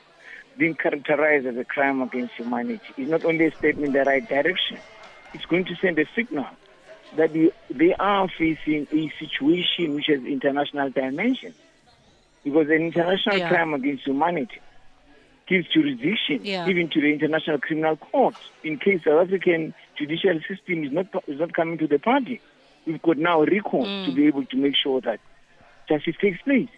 been 0.58 0.76
characterized 0.76 1.46
as 1.46 1.58
a 1.58 1.66
crime 1.66 2.02
against 2.02 2.34
humanity, 2.36 2.82
is 2.98 3.10
not 3.10 3.26
only 3.26 3.48
a 3.48 3.52
step 3.58 3.76
in 3.76 3.92
the 3.92 4.04
right 4.04 4.26
direction; 4.26 4.78
it's 5.34 5.46
going 5.46 5.66
to 5.66 5.76
send 5.82 6.00
a 6.00 6.06
signal 6.16 6.46
that 7.16 7.34
they, 7.34 7.52
they 7.70 7.94
are 7.94 8.28
facing 8.38 8.88
a 8.92 9.12
situation 9.20 9.96
which 9.96 10.08
has 10.08 10.24
international 10.24 10.90
dimension. 10.90 11.54
Because 12.44 12.68
an 12.68 12.82
international 12.82 13.38
yeah. 13.38 13.50
crime 13.50 13.74
against 13.74 14.06
humanity 14.06 14.60
gives 15.48 15.68
jurisdiction 15.70 16.42
yeah. 16.44 16.68
even 16.68 16.90
to 16.90 17.02
the 17.02 17.12
International 17.12 17.58
Criminal 17.58 17.96
Court 17.98 18.36
in 18.64 18.78
case 18.78 19.02
the 19.06 19.12
African 19.12 19.74
judicial 19.98 20.40
system 20.48 20.84
is 20.84 20.92
not 20.92 21.08
is 21.28 21.40
not 21.40 21.54
coming 21.54 21.78
to 21.80 21.88
the 21.88 22.00
party. 22.00 22.42
We've 22.86 23.02
got 23.02 23.18
now 23.18 23.42
a 23.42 23.46
recourse 23.46 23.88
mm. 23.88 24.06
to 24.06 24.12
be 24.14 24.28
able 24.28 24.46
to 24.46 24.58
make 24.58 24.76
sure 24.76 25.02
that 25.02 25.20
justice 25.90 26.16
takes 26.22 26.42
place. 26.42 26.70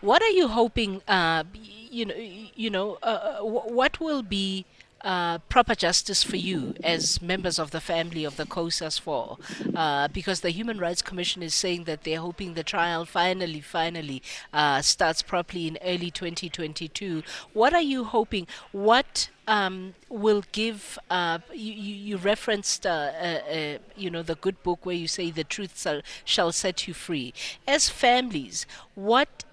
What 0.00 0.22
are 0.22 0.30
you 0.30 0.48
hoping? 0.48 1.02
Uh, 1.06 1.44
you 1.54 2.06
know, 2.06 2.14
you 2.16 2.70
know, 2.70 2.98
uh, 3.02 3.40
uh 3.40 3.44
what 3.44 4.00
will 4.00 4.22
be 4.22 4.64
uh, 5.04 5.38
proper 5.48 5.74
justice 5.74 6.22
for 6.22 6.36
you 6.36 6.74
as 6.82 7.20
members 7.20 7.58
of 7.58 7.70
the 7.70 7.80
family 7.80 8.24
of 8.24 8.36
the 8.36 8.46
COSAS 8.46 8.98
4 8.98 9.36
uh, 9.74 10.08
because 10.08 10.40
the 10.40 10.50
Human 10.50 10.78
Rights 10.78 11.02
Commission 11.02 11.42
is 11.42 11.54
saying 11.54 11.84
that 11.84 12.04
they're 12.04 12.20
hoping 12.20 12.54
the 12.54 12.62
trial 12.62 13.04
finally, 13.04 13.60
finally 13.60 14.22
uh, 14.52 14.80
starts 14.80 15.22
properly 15.22 15.66
in 15.66 15.78
early 15.84 16.10
2022. 16.10 17.22
What 17.52 17.74
are 17.74 17.82
you 17.82 18.04
hoping? 18.04 18.46
What 18.70 19.28
um, 19.48 19.94
will 20.08 20.44
give 20.52 20.98
uh, 21.10 21.38
you, 21.52 21.72
you, 21.72 22.16
referenced 22.16 22.86
uh, 22.86 22.90
uh, 22.90 23.78
you 23.96 24.08
know 24.08 24.22
the 24.22 24.36
good 24.36 24.62
book 24.62 24.86
where 24.86 24.94
you 24.94 25.08
say 25.08 25.30
the 25.30 25.42
truth 25.42 25.84
shall 26.24 26.52
set 26.52 26.86
you 26.86 26.94
free 26.94 27.34
as 27.66 27.88
families 27.88 28.66
what 28.94 29.44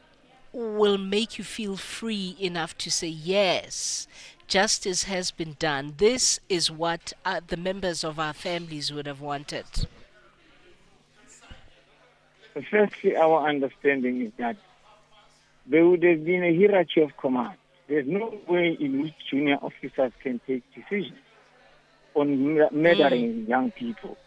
will 0.54 0.98
make 0.98 1.38
you 1.38 1.44
feel 1.44 1.76
free 1.76 2.36
enough 2.40 2.78
to 2.78 2.92
say 2.92 3.08
yes 3.08 4.08
justice 4.50 5.04
has 5.04 5.30
been 5.32 5.56
done. 5.60 5.94
This 5.98 6.40
is 6.50 6.70
what 6.72 7.14
uh, 7.24 7.40
the 7.48 7.56
members 7.56 8.04
of 8.04 8.20
our 8.20 8.34
families 8.34 8.92
would 8.92 9.06
have 9.06 9.22
wanted. 9.22 9.66
Firstly, 12.70 13.16
our 13.16 13.48
understanding 13.48 14.26
is 14.26 14.32
that 14.38 14.58
there 15.68 15.88
would 15.88 16.04
have 16.04 16.26
been 16.26 16.44
a 16.44 16.54
hierarchy 16.54 17.02
of 17.02 17.16
command. 17.16 17.58
There's 17.88 18.08
no 18.08 18.38
way 18.48 18.76
in 18.80 19.04
which 19.04 19.14
junior 19.30 19.58
officers 19.62 20.12
can 20.22 20.42
take 20.46 20.64
decisions 20.74 21.20
on 22.16 22.56
murdering 22.72 23.46
mm. 23.46 23.48
young 23.48 23.72
people. 23.72 24.18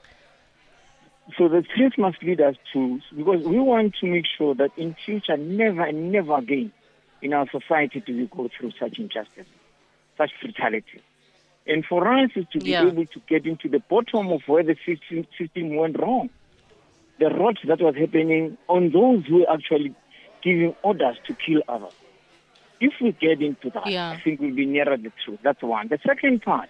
So 1.36 1.48
the 1.48 1.62
truth 1.62 1.94
must 1.98 2.22
lead 2.22 2.40
us 2.40 2.56
to, 2.72 3.00
because 3.14 3.44
we 3.44 3.58
want 3.58 3.96
to 4.00 4.06
make 4.06 4.26
sure 4.38 4.54
that 4.54 4.70
in 4.76 4.94
future, 5.04 5.36
never 5.36 5.82
and 5.82 6.12
never 6.12 6.38
again 6.38 6.72
in 7.20 7.32
our 7.32 7.48
society 7.50 8.00
do 8.00 8.16
we 8.16 8.26
go 8.26 8.48
through 8.56 8.72
such 8.78 8.98
injustice 8.98 9.46
such 10.16 10.30
brutality. 10.40 11.02
And 11.66 11.84
for 11.84 12.06
us 12.12 12.30
to 12.34 12.58
be 12.58 12.70
yeah. 12.70 12.86
able 12.86 13.06
to 13.06 13.20
get 13.28 13.46
into 13.46 13.68
the 13.68 13.78
bottom 13.78 14.32
of 14.32 14.42
where 14.46 14.64
the 14.64 14.76
system, 14.84 15.26
system 15.38 15.76
went 15.76 15.98
wrong, 15.98 16.30
the 17.18 17.26
rot 17.30 17.58
that 17.66 17.80
was 17.80 17.94
happening 17.94 18.58
on 18.68 18.90
those 18.90 19.24
who 19.26 19.40
were 19.40 19.50
actually 19.50 19.94
giving 20.42 20.74
orders 20.82 21.16
to 21.26 21.34
kill 21.34 21.62
others. 21.68 21.92
If 22.80 22.94
we 23.00 23.12
get 23.12 23.40
into 23.40 23.70
that, 23.70 23.86
yeah. 23.86 24.10
I 24.10 24.20
think 24.20 24.40
we'll 24.40 24.54
be 24.54 24.66
nearer 24.66 24.96
the 24.96 25.12
truth. 25.24 25.38
That's 25.42 25.62
one. 25.62 25.86
The 25.86 25.98
second 26.04 26.42
part 26.42 26.68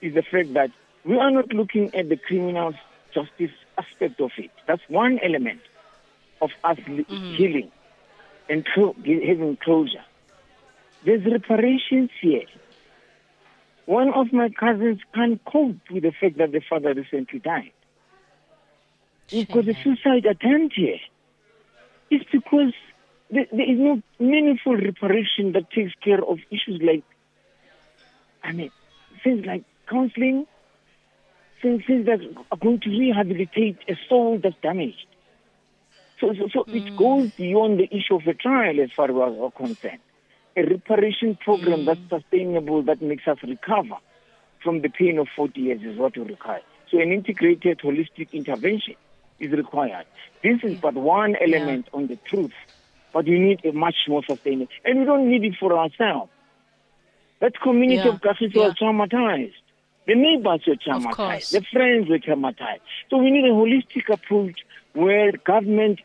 is 0.00 0.14
the 0.14 0.22
fact 0.22 0.52
that 0.54 0.72
we 1.04 1.16
are 1.16 1.30
not 1.30 1.52
looking 1.52 1.94
at 1.94 2.08
the 2.08 2.16
criminal 2.16 2.74
justice 3.14 3.52
aspect 3.78 4.20
of 4.20 4.32
it. 4.36 4.50
That's 4.66 4.82
one 4.88 5.20
element 5.22 5.60
of 6.42 6.50
us 6.64 6.78
mm-hmm. 6.78 7.34
healing 7.34 7.70
and 8.48 8.66
having 8.74 9.56
closure. 9.62 10.04
There's 11.04 11.24
reparations 11.24 12.10
here. 12.20 12.46
One 13.86 14.12
of 14.12 14.32
my 14.32 14.50
cousins 14.50 15.00
can't 15.14 15.42
cope 15.44 15.76
with 15.90 16.02
the 16.02 16.12
fact 16.20 16.38
that 16.38 16.52
the 16.52 16.60
father 16.68 16.92
recently 16.94 17.38
died. 17.38 17.72
It's 19.30 19.50
got 19.50 19.68
a 19.68 19.74
suicide 19.82 20.26
attempt 20.26 20.74
here. 20.74 20.98
It's 22.10 22.24
because 22.30 22.72
there, 23.30 23.46
there 23.52 23.70
is 23.70 23.78
no 23.78 24.02
meaningful 24.18 24.74
reparation 24.74 25.52
that 25.52 25.70
takes 25.70 25.92
care 26.02 26.22
of 26.22 26.38
issues 26.50 26.80
like, 26.82 27.04
I 28.42 28.52
mean, 28.52 28.70
things 29.22 29.46
like 29.46 29.64
counseling, 29.88 30.46
things, 31.62 31.82
things 31.86 32.06
that 32.06 32.20
are 32.50 32.58
going 32.58 32.80
to 32.80 32.90
rehabilitate 32.90 33.78
a 33.88 33.96
soul 34.08 34.38
that's 34.42 34.56
damaged. 34.62 35.06
So, 36.20 36.34
so, 36.34 36.48
so 36.52 36.64
mm. 36.64 36.86
it 36.86 36.96
goes 36.96 37.30
beyond 37.32 37.78
the 37.78 37.88
issue 37.94 38.16
of 38.16 38.26
a 38.26 38.34
trial 38.34 38.80
as 38.80 38.90
far 38.92 39.06
as 39.06 39.34
we're 39.34 39.50
concerned 39.50 40.00
a 40.58 40.66
reparation 40.66 41.36
program 41.36 41.80
mm. 41.80 41.86
that's 41.86 42.22
sustainable 42.22 42.82
that 42.82 43.00
makes 43.00 43.26
us 43.28 43.38
recover 43.42 43.96
from 44.62 44.82
the 44.82 44.88
pain 44.88 45.18
of 45.18 45.28
40 45.36 45.60
years 45.60 45.80
is 45.82 45.96
what 45.96 46.16
we 46.16 46.24
require. 46.24 46.62
So 46.90 46.98
an 46.98 47.12
integrated 47.12 47.78
holistic 47.78 48.32
intervention 48.32 48.96
is 49.38 49.52
required. 49.52 50.06
This 50.42 50.58
is 50.64 50.80
but 50.80 50.94
one 50.94 51.36
element 51.40 51.86
yeah. 51.86 51.96
on 51.96 52.08
the 52.08 52.16
truth, 52.16 52.52
but 53.12 53.26
we 53.26 53.38
need 53.38 53.64
a 53.64 53.72
much 53.72 53.96
more 54.08 54.24
sustainable. 54.24 54.72
And 54.84 55.00
we 55.00 55.04
don't 55.04 55.28
need 55.28 55.44
it 55.44 55.54
for 55.60 55.78
ourselves. 55.78 56.30
That 57.40 57.60
community 57.60 58.02
yeah. 58.02 58.14
of 58.14 58.20
Catholics 58.20 58.54
yeah. 58.54 58.68
was 58.68 58.74
traumatized. 58.74 59.52
The 60.06 60.14
neighbors 60.14 60.62
were 60.66 60.74
traumatized. 60.74 61.50
The 61.52 61.60
friends 61.72 62.08
were 62.08 62.18
traumatized. 62.18 62.80
So 63.10 63.18
we 63.18 63.30
need 63.30 63.44
a 63.44 63.52
holistic 63.52 64.12
approach 64.12 64.60
where 64.94 65.32
government 65.32 66.00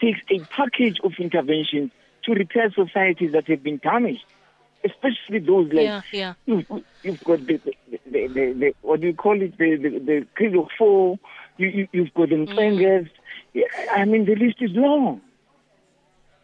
takes 0.00 0.20
a 0.30 0.40
package 0.46 0.98
of 1.04 1.12
interventions 1.18 1.92
to 2.24 2.32
repair 2.32 2.70
societies 2.72 3.32
that 3.32 3.48
have 3.48 3.62
been 3.62 3.78
damaged, 3.78 4.24
especially 4.84 5.38
those 5.38 5.72
like 5.72 5.84
yeah, 5.84 6.02
yeah. 6.12 6.34
You've, 6.46 6.66
you've 7.02 7.24
got 7.24 7.46
the, 7.46 7.56
the, 7.56 7.74
the, 8.06 8.26
the, 8.28 8.74
what 8.82 9.00
do 9.00 9.08
you 9.08 9.14
call 9.14 9.40
it, 9.40 9.56
the, 9.58 9.76
the, 9.76 9.98
the 9.98 10.26
Cradock 10.38 10.68
Four, 10.78 11.18
you, 11.56 11.68
you, 11.68 11.88
you've 11.92 12.14
got 12.14 12.28
the 12.28 12.36
mm. 12.36 13.08
I 13.94 14.04
mean, 14.04 14.24
the 14.24 14.34
list 14.34 14.56
is 14.60 14.70
long. 14.72 15.20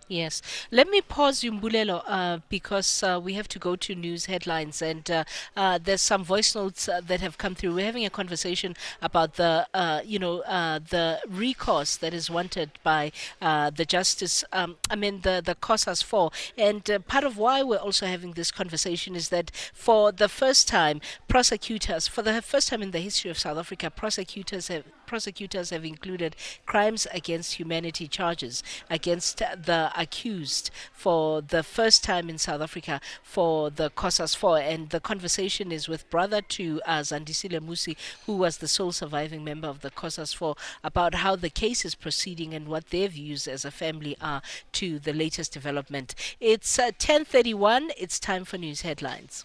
Yes. 0.08 0.40
Let 0.70 0.88
me 0.88 1.02
pause 1.02 1.44
you, 1.44 1.52
Mbulelo, 1.52 2.02
uh, 2.06 2.38
because 2.48 3.02
uh, 3.02 3.20
we 3.22 3.34
have 3.34 3.46
to 3.48 3.58
go 3.58 3.76
to 3.76 3.94
news 3.94 4.24
headlines, 4.24 4.80
and 4.80 5.08
uh, 5.10 5.24
uh 5.54 5.78
there's 5.82 6.00
some 6.00 6.24
voice 6.24 6.54
notes 6.54 6.88
uh, 6.88 7.02
that 7.06 7.20
have 7.20 7.36
come 7.36 7.54
through. 7.54 7.74
We're 7.74 7.84
having 7.84 8.06
a 8.06 8.10
conversation 8.10 8.74
about 9.02 9.34
the, 9.34 9.66
uh, 9.74 10.00
you 10.02 10.18
know, 10.18 10.38
the 10.38 11.20
recourse 11.28 11.96
that 11.96 12.14
is 12.14 12.30
wanted 12.30 12.70
by 12.82 13.12
the 13.40 13.84
justice. 13.86 14.44
Um, 14.50 14.76
I 14.88 14.96
mean, 14.96 15.20
the 15.20 15.42
the 15.44 15.54
COSAS 15.54 16.02
four, 16.02 16.30
and 16.56 16.82
part 17.06 17.24
of 17.24 17.36
why 17.36 17.62
we're 17.62 17.76
also 17.76 18.06
having 18.06 18.32
this 18.32 18.50
conversation 18.50 19.14
is 19.14 19.28
that 19.28 19.50
for 19.74 20.10
the 20.10 20.28
first 20.28 20.68
time, 20.68 21.02
prosecutors, 21.28 22.08
for 22.08 22.22
the 22.22 22.40
first 22.40 22.68
time 22.68 22.80
in 22.82 22.92
the 22.92 23.00
history 23.00 23.30
of 23.30 23.38
South 23.38 23.58
Africa, 23.58 23.90
prosecutors 23.90 24.68
have 24.68 24.84
prosecutors 25.08 25.70
have 25.70 25.84
included 25.84 26.36
crimes 26.66 27.06
against 27.12 27.54
humanity 27.54 28.06
charges 28.06 28.62
against 28.90 29.38
the 29.38 29.90
accused 29.98 30.70
for 30.92 31.42
the 31.42 31.62
first 31.62 32.04
time 32.04 32.30
in 32.30 32.38
South 32.38 32.62
Africa 32.62 33.00
for 33.22 33.70
the 33.70 33.90
COSAS 33.90 34.34
4. 34.34 34.58
And 34.58 34.90
the 34.90 35.00
conversation 35.00 35.72
is 35.72 35.88
with 35.88 36.08
brother 36.08 36.40
to 36.40 36.80
uh, 36.86 37.00
Zandisile 37.00 37.60
Musi, 37.60 37.96
who 38.26 38.36
was 38.36 38.58
the 38.58 38.68
sole 38.68 38.92
surviving 38.92 39.44
member 39.44 39.68
of 39.68 39.80
the 39.80 39.90
COSAS 39.90 40.32
4, 40.34 40.54
about 40.84 41.16
how 41.16 41.36
the 41.36 41.50
case 41.50 41.84
is 41.84 41.94
proceeding 41.94 42.54
and 42.54 42.68
what 42.68 42.90
their 42.90 43.08
views 43.08 43.48
as 43.48 43.64
a 43.64 43.70
family 43.70 44.16
are 44.20 44.42
to 44.72 44.98
the 44.98 45.12
latest 45.12 45.52
development. 45.52 46.14
It's 46.40 46.78
uh, 46.78 46.92
10:31. 46.98 47.90
It's 47.98 48.20
time 48.20 48.44
for 48.44 48.58
news 48.58 48.82
headlines. 48.82 49.44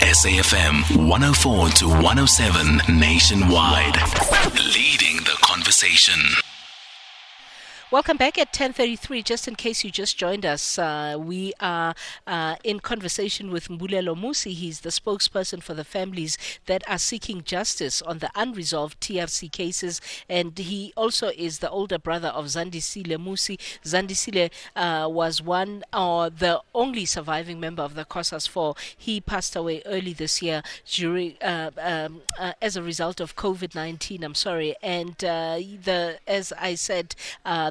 SAFM 0.00 1.08
104 1.08 1.68
to 1.70 1.88
107 1.88 2.98
nationwide. 2.98 3.96
Leading 4.74 5.18
the 5.24 5.36
conversation. 5.42 6.20
Welcome 7.92 8.16
back 8.16 8.36
at 8.36 8.52
10:33. 8.52 9.22
Just 9.22 9.46
in 9.46 9.54
case 9.54 9.84
you 9.84 9.92
just 9.92 10.18
joined 10.18 10.44
us, 10.44 10.76
uh, 10.76 11.14
we 11.20 11.52
are 11.60 11.94
uh, 12.26 12.56
in 12.64 12.80
conversation 12.80 13.52
with 13.52 13.68
Mbulelo 13.68 14.16
Musi. 14.18 14.54
He's 14.54 14.80
the 14.80 14.88
spokesperson 14.88 15.62
for 15.62 15.72
the 15.72 15.84
families 15.84 16.36
that 16.66 16.82
are 16.90 16.98
seeking 16.98 17.44
justice 17.44 18.02
on 18.02 18.18
the 18.18 18.28
unresolved 18.34 19.00
TRC 19.00 19.52
cases, 19.52 20.00
and 20.28 20.58
he 20.58 20.92
also 20.96 21.28
is 21.36 21.60
the 21.60 21.70
older 21.70 21.96
brother 21.96 22.30
of 22.30 22.46
Zandisile 22.46 23.18
Musi. 23.18 23.56
Zandisile 23.84 24.50
uh, 24.74 25.08
was 25.08 25.40
one 25.40 25.84
or 25.92 26.28
the 26.28 26.60
only 26.74 27.04
surviving 27.04 27.60
member 27.60 27.84
of 27.84 27.94
the 27.94 28.04
COSAS 28.04 28.48
4. 28.48 28.74
He 28.98 29.20
passed 29.20 29.54
away 29.54 29.82
early 29.86 30.12
this 30.12 30.42
year 30.42 30.62
during 30.90 31.36
uh, 31.40 31.70
um, 31.78 32.22
uh, 32.36 32.54
as 32.60 32.76
a 32.76 32.82
result 32.82 33.20
of 33.20 33.36
COVID-19. 33.36 34.24
I'm 34.24 34.34
sorry, 34.34 34.74
and 34.82 35.14
uh, 35.24 35.58
the 35.84 36.18
as 36.26 36.52
I 36.58 36.74
said 36.74 37.14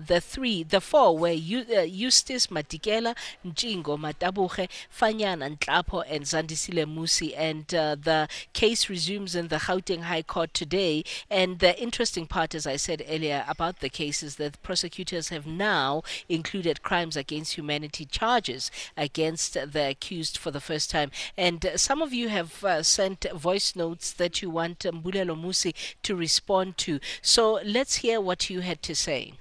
the 0.06 0.15
three, 0.22 0.64
the 0.64 0.82
four 0.82 1.18
were 1.18 1.30
uh, 1.30 1.82
Eustice 1.82 2.48
Madikela, 2.48 3.16
Ntshingo 3.46 3.98
Mataboge, 3.98 4.70
Fanyana 4.92 5.58
Nhlapo, 5.58 6.04
and 6.10 6.24
Zandisile 6.24 6.86
Musi. 6.86 7.34
And 7.38 7.74
uh, 7.74 7.96
the 7.96 8.28
case 8.54 8.90
resumes 8.90 9.36
in 9.36 9.48
the 9.48 9.58
Gauteng 9.58 10.04
High 10.04 10.24
Court 10.24 10.54
today. 10.54 11.04
And 11.30 11.60
the 11.60 11.80
interesting 11.82 12.28
part, 12.28 12.56
as 12.56 12.68
I 12.68 12.76
said 12.76 13.04
earlier, 13.08 13.46
about 13.48 13.80
the 13.80 13.90
case 13.90 14.24
is 14.24 14.36
that 14.36 14.62
prosecutors 14.64 15.30
have 15.30 15.46
now 15.46 16.04
included 16.30 16.84
crimes 16.84 17.16
against 17.16 17.56
humanity 17.56 18.06
charges 18.06 18.72
against 18.98 19.54
the 19.54 19.90
accused 19.90 20.38
for 20.38 20.52
the 20.52 20.62
first 20.62 20.90
time. 20.90 21.12
And 21.38 21.66
uh, 21.66 21.78
some 21.78 22.02
of 22.02 22.14
you 22.14 22.30
have 22.30 22.64
uh, 22.64 22.84
sent 22.84 23.26
voice 23.32 23.76
notes 23.76 24.12
that 24.14 24.42
you 24.42 24.50
want 24.50 24.80
Mbulelo 24.80 25.36
Musi 25.40 25.74
to 26.04 26.16
respond 26.16 26.78
to. 26.80 27.00
So 27.22 27.60
let's 27.64 27.98
hear 27.98 28.22
what 28.22 28.50
you 28.50 28.62
had 28.62 28.82
to 28.84 28.96
say. 28.96 29.34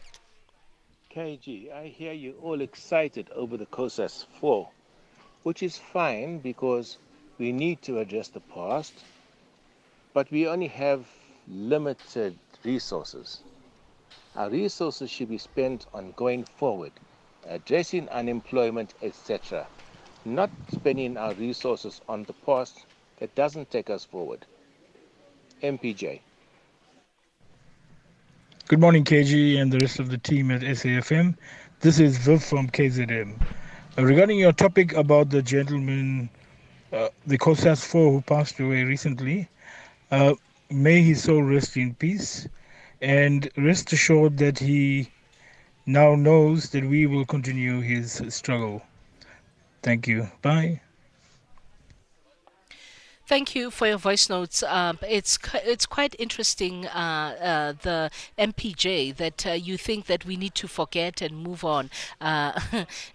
KG, 1.15 1.73
I 1.73 1.87
hear 1.87 2.13
you 2.13 2.35
all 2.43 2.61
excited 2.61 3.31
over 3.37 3.57
the 3.57 3.67
COSAS 3.67 4.27
4, 4.41 4.69
which 5.45 5.63
is 5.63 5.79
fine 5.79 6.39
because 6.39 6.99
we 7.39 7.53
need 7.53 7.81
to 7.83 8.01
address 8.01 8.27
the 8.27 8.41
past, 8.41 8.93
but 10.13 10.29
we 10.33 10.49
only 10.49 10.67
have 10.67 11.07
limited 11.47 12.37
resources. 12.65 13.45
Our 14.35 14.51
resources 14.51 15.09
should 15.09 15.29
be 15.29 15.39
spent 15.39 15.87
on 15.95 16.15
going 16.17 16.43
forward, 16.43 16.91
addressing 17.47 18.09
unemployment, 18.09 18.95
etc., 19.01 19.69
not 20.25 20.51
spending 20.73 21.17
our 21.17 21.35
resources 21.35 22.01
on 22.09 22.25
the 22.25 22.35
past 22.45 22.87
that 23.21 23.37
doesn't 23.37 23.71
take 23.71 23.89
us 23.89 24.05
forward. 24.05 24.45
MPJ. 25.63 26.19
Good 28.75 28.81
morning, 28.81 29.05
KG, 29.05 29.63
and 29.63 29.73
the 29.73 29.79
rest 29.79 30.01
of 30.01 30.11
the 30.11 30.19
team 30.19 30.51
at 30.51 30.63
SAFM. 30.63 31.37
This 31.79 32.01
is 32.01 32.19
Viv 32.19 32.43
from 32.43 32.69
KZN. 32.69 33.41
Uh, 33.97 34.05
regarding 34.05 34.37
your 34.37 34.51
topic 34.51 34.95
about 34.95 35.31
the 35.31 35.43
gentleman, 35.43 36.29
uh, 36.93 37.11
the 37.25 37.39
COSAS 37.39 37.87
4 37.87 38.11
who 38.11 38.21
passed 38.23 38.59
away 38.59 38.83
recently, 38.83 39.49
uh, 40.11 40.35
may 40.71 41.03
his 41.03 41.23
soul 41.23 41.45
rest 41.45 41.77
in 41.77 41.95
peace, 41.95 42.49
and 43.01 43.49
rest 43.57 43.93
assured 43.93 44.39
that 44.39 44.59
he 44.59 45.09
now 45.87 46.17
knows 46.17 46.71
that 46.71 46.85
we 46.85 47.07
will 47.07 47.25
continue 47.25 47.81
his 47.81 48.25
struggle. 48.29 48.83
Thank 49.85 50.09
you. 50.09 50.29
Bye. 50.43 50.81
Thank 53.35 53.57
you 53.57 53.73
for 53.73 53.89
your 53.89 53.99
voice 53.99 54.29
notes. 54.31 54.63
Um, 54.63 55.01
it's 55.03 55.41
it's 55.65 55.87
quite 55.87 56.15
interesting, 56.21 56.87
uh, 56.87 57.35
uh, 57.51 57.73
the 57.83 58.09
MPJ, 58.39 59.17
that 59.17 59.45
uh, 59.45 59.51
you 59.51 59.77
think 59.77 60.07
that 60.07 60.25
we 60.25 60.37
need 60.37 60.55
to 60.55 60.69
forget 60.69 61.21
and 61.21 61.43
move 61.43 61.65
on. 61.65 61.91
Uh, 62.21 62.53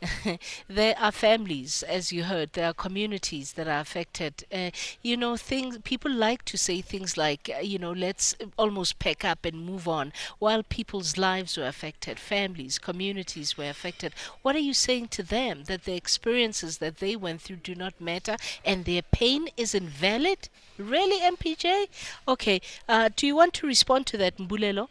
there 0.67 0.95
are 0.99 1.13
families, 1.13 1.83
as 1.83 2.11
you 2.11 2.23
heard, 2.25 2.51
there 2.51 2.67
are 2.67 2.73
communities 2.73 3.53
that 3.53 3.69
are 3.69 3.79
affected. 3.79 4.43
Uh, 4.51 4.71
you 5.01 5.15
know, 5.15 5.37
things 5.37 5.77
people 5.85 6.11
like 6.11 6.43
to 6.51 6.57
say 6.57 6.81
things 6.81 7.15
like, 7.15 7.49
uh, 7.55 7.61
you 7.61 7.79
know, 7.79 7.93
let's 7.93 8.35
almost 8.57 8.99
pack 8.99 9.23
up 9.23 9.45
and 9.45 9.65
move 9.65 9.87
on, 9.87 10.11
while 10.37 10.63
people's 10.63 11.17
lives 11.17 11.55
were 11.55 11.65
affected, 11.65 12.19
families, 12.19 12.77
communities 12.77 13.57
were 13.57 13.69
affected. 13.69 14.13
What 14.41 14.57
are 14.57 14.67
you 14.69 14.73
saying 14.73 15.07
to 15.15 15.23
them 15.23 15.63
that 15.67 15.85
the 15.85 15.95
experiences 15.95 16.79
that 16.79 16.97
they 16.97 17.15
went 17.15 17.39
through 17.39 17.61
do 17.63 17.73
not 17.73 18.01
matter 18.01 18.35
and 18.65 18.83
their 18.83 19.03
pain 19.03 19.47
is 19.55 19.73
invalid? 19.73 20.08
Valid? 20.09 20.49
Really, 20.77 21.19
MPJ? 21.35 21.87
Okay. 22.27 22.61
Uh, 22.87 23.09
do 23.15 23.27
you 23.27 23.35
want 23.35 23.53
to 23.55 23.67
respond 23.67 24.05
to 24.07 24.17
that, 24.17 24.37
Mbulelo? 24.37 24.87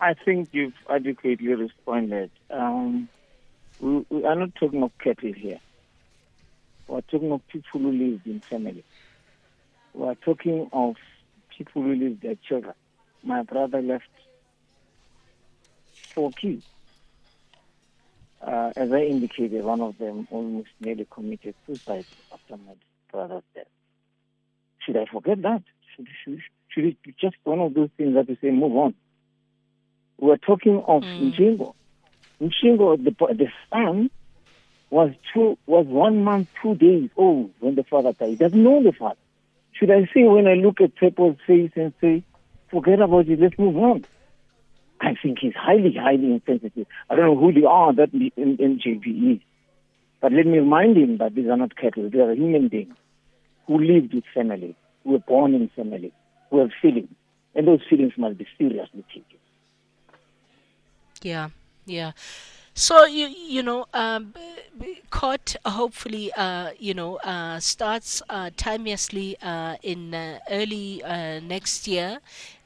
I 0.00 0.14
think 0.14 0.48
you've 0.52 0.74
adequately 0.88 1.54
responded. 1.54 2.30
Um, 2.50 3.08
we, 3.80 4.04
we, 4.10 4.24
are 4.24 4.34
not 4.34 4.54
talking 4.54 4.82
of 4.82 4.96
cattle 4.98 5.32
here. 5.32 5.60
We're 6.88 7.00
talking 7.02 7.32
of 7.32 7.46
people 7.48 7.80
who 7.80 7.92
live 7.92 8.20
in 8.26 8.40
family. 8.40 8.84
We're 9.94 10.14
talking 10.16 10.68
of 10.72 10.96
people 11.56 11.82
who 11.82 11.94
live 11.94 12.20
their 12.20 12.36
children. 12.48 12.74
My 13.22 13.42
brother 13.42 13.80
left 13.80 14.08
four 16.14 16.30
kids. 16.32 16.64
Uh, 18.42 18.72
as 18.76 18.92
I 18.92 19.04
indicated, 19.04 19.64
one 19.64 19.80
of 19.80 19.96
them 19.96 20.28
almost 20.30 20.68
nearly 20.80 21.06
committed 21.10 21.54
suicide 21.66 22.04
after 22.30 22.56
my 22.58 22.74
Should 24.84 24.96
I 24.96 25.06
forget 25.06 25.40
that? 25.42 25.62
Should, 25.94 26.08
should, 26.24 26.40
should 26.68 26.84
it 26.84 27.02
be 27.02 27.14
just 27.20 27.36
one 27.44 27.60
of 27.60 27.74
those 27.74 27.90
things 27.96 28.14
that 28.14 28.28
we 28.28 28.36
say, 28.40 28.50
move 28.50 28.76
on? 28.76 28.94
We're 30.18 30.36
talking 30.36 30.82
of 30.86 31.02
mm. 31.02 31.32
Ntshingo. 31.32 31.74
Ntshingo, 32.40 33.02
the, 33.02 33.34
the 33.34 33.48
son, 33.70 34.10
was 34.90 35.10
two 35.32 35.58
was 35.66 35.86
one 35.86 36.22
month, 36.22 36.48
two 36.62 36.74
days 36.76 37.10
old 37.16 37.50
when 37.58 37.74
the 37.74 37.82
father 37.82 38.12
died. 38.12 38.28
He 38.28 38.36
doesn't 38.36 38.62
know 38.62 38.82
the 38.82 38.92
father. 38.92 39.18
Should 39.72 39.90
I 39.90 40.08
say 40.14 40.22
when 40.22 40.46
I 40.46 40.54
look 40.54 40.80
at 40.80 40.94
Pepo's 40.94 41.36
face 41.46 41.72
and 41.74 41.92
say, 42.00 42.22
forget 42.70 43.00
about 43.00 43.28
it, 43.28 43.40
let's 43.40 43.58
move 43.58 43.76
on? 43.76 44.04
I 45.00 45.16
think 45.20 45.40
he's 45.40 45.54
highly, 45.54 45.94
highly 45.94 46.32
insensitive. 46.34 46.86
I 47.10 47.16
don't 47.16 47.26
know 47.26 47.40
who 47.40 47.52
they 47.52 47.64
are 47.66 47.92
that 47.94 48.12
in, 48.12 48.30
in 48.36 48.78
JP 48.78 49.36
is. 49.36 49.40
But 50.20 50.32
let 50.32 50.46
me 50.46 50.58
remind 50.58 50.96
him 50.96 51.18
that 51.18 51.34
these 51.34 51.48
are 51.48 51.56
not 51.56 51.76
cattle, 51.76 52.08
they 52.08 52.20
are 52.20 52.32
human 52.32 52.68
beings 52.68 52.94
who 53.66 53.78
lived 53.78 54.14
with 54.14 54.24
family, 54.34 54.76
who 55.02 55.12
were 55.12 55.18
born 55.18 55.54
in 55.54 55.68
family, 55.76 56.12
who 56.50 56.60
have 56.60 56.70
feelings. 56.80 57.08
And 57.54 57.68
those 57.68 57.80
feelings 57.88 58.12
must 58.16 58.38
be 58.38 58.46
seriously 58.58 59.04
taken. 59.08 59.38
Yeah, 61.22 61.50
yeah. 61.86 62.12
So 62.74 63.04
you 63.06 63.28
you 63.28 63.62
know, 63.62 63.86
um, 63.94 64.34
court 65.10 65.54
hopefully 65.64 66.32
uh, 66.32 66.72
you 66.76 66.92
know 66.92 67.16
uh, 67.16 67.60
starts 67.60 68.20
uh, 68.28 68.50
timeously 68.56 69.36
uh, 69.40 69.76
in 69.82 70.12
uh, 70.12 70.40
early 70.50 71.02
uh, 71.04 71.38
next 71.38 71.86
year. 71.86 72.18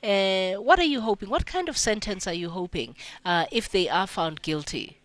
What 0.03 0.79
are 0.79 0.91
you 0.95 1.03
hoping? 1.03 1.29
What 1.29 1.45
kind 1.45 1.69
of 1.69 1.77
sentence 1.77 2.27
are 2.27 2.33
you 2.33 2.49
hoping 2.49 2.97
if 3.53 3.69
they 3.69 3.89
are 3.91 4.07
found 4.07 4.41
guilty? 4.41 4.97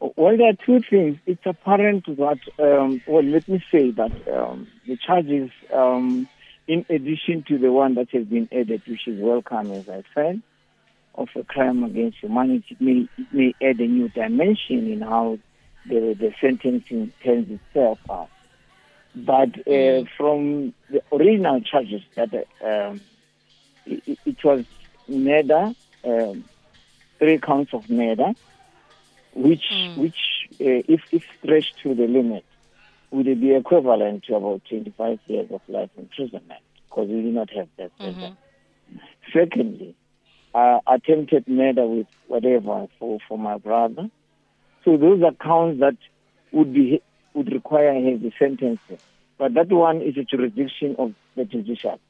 Well, 0.00 0.36
there 0.36 0.50
are 0.50 0.66
two 0.66 0.80
things. 0.88 1.18
It's 1.26 1.44
apparent 1.46 2.06
that, 2.06 2.38
um, 2.58 3.00
well, 3.06 3.22
let 3.22 3.48
me 3.48 3.62
say 3.72 3.90
that 3.92 4.12
um, 4.32 4.68
the 4.86 4.96
charges, 4.96 5.50
um, 5.72 6.28
in 6.66 6.84
addition 6.90 7.44
to 7.48 7.58
the 7.58 7.72
one 7.72 7.94
that 7.94 8.10
has 8.10 8.26
been 8.26 8.48
added, 8.52 8.82
which 8.86 9.06
is 9.06 9.18
welcome, 9.20 9.72
as 9.72 9.88
I 9.88 10.02
said, 10.14 10.42
of 11.14 11.28
a 11.34 11.42
crime 11.42 11.82
against 11.84 12.18
humanity, 12.18 12.64
it 12.70 12.80
may, 12.80 13.08
may 13.32 13.54
add 13.62 13.80
a 13.80 13.86
new 13.86 14.08
dimension 14.08 14.92
in 14.92 15.00
how 15.00 15.38
the, 15.86 16.14
the 16.18 16.32
sentencing 16.40 17.12
turns 17.24 17.50
itself 17.50 17.98
out. 18.10 18.28
But 19.14 19.66
uh, 19.66 20.04
from 20.16 20.74
the 20.90 21.02
original 21.10 21.60
charges 21.62 22.02
that 22.14 22.32
um, 22.62 23.00
it, 23.86 24.18
it 24.24 24.44
was 24.44 24.64
murder, 25.08 25.72
um, 26.04 26.44
three 27.18 27.38
counts 27.38 27.72
of 27.72 27.88
murder, 27.88 28.32
which 29.38 29.64
which 29.96 30.16
uh, 30.60 30.82
if 30.88 31.00
if 31.12 31.22
stretched 31.38 31.78
to 31.82 31.94
the 31.94 32.06
limit 32.06 32.44
would 33.10 33.26
it 33.26 33.40
be 33.40 33.54
equivalent 33.54 34.24
to 34.24 34.34
about 34.34 34.60
25 34.68 35.18
years 35.26 35.48
of 35.50 35.60
life 35.68 35.90
imprisonment 35.96 36.60
because 36.88 37.08
we 37.08 37.22
do 37.22 37.30
not 37.30 37.48
have 37.50 37.68
that 37.78 37.90
sentence. 37.98 38.36
Secondly, 39.32 39.94
uh, 40.54 40.80
attempted 40.86 41.46
murder 41.46 41.86
with 41.86 42.06
whatever 42.26 42.88
for 42.98 43.18
for 43.28 43.38
my 43.38 43.58
brother. 43.58 44.10
So 44.84 44.96
those 44.96 45.22
are 45.22 45.32
counts 45.32 45.80
that 45.80 45.96
would 46.50 46.74
be 46.74 47.00
would 47.34 47.52
require 47.52 47.94
heavy 47.94 48.34
sentences. 48.38 48.98
But 49.38 49.54
that 49.54 49.68
one 49.68 50.02
is 50.02 50.16
a 50.16 50.24
jurisdiction 50.24 50.96
of 50.98 51.14
the 51.36 51.44
judicial. 51.44 52.00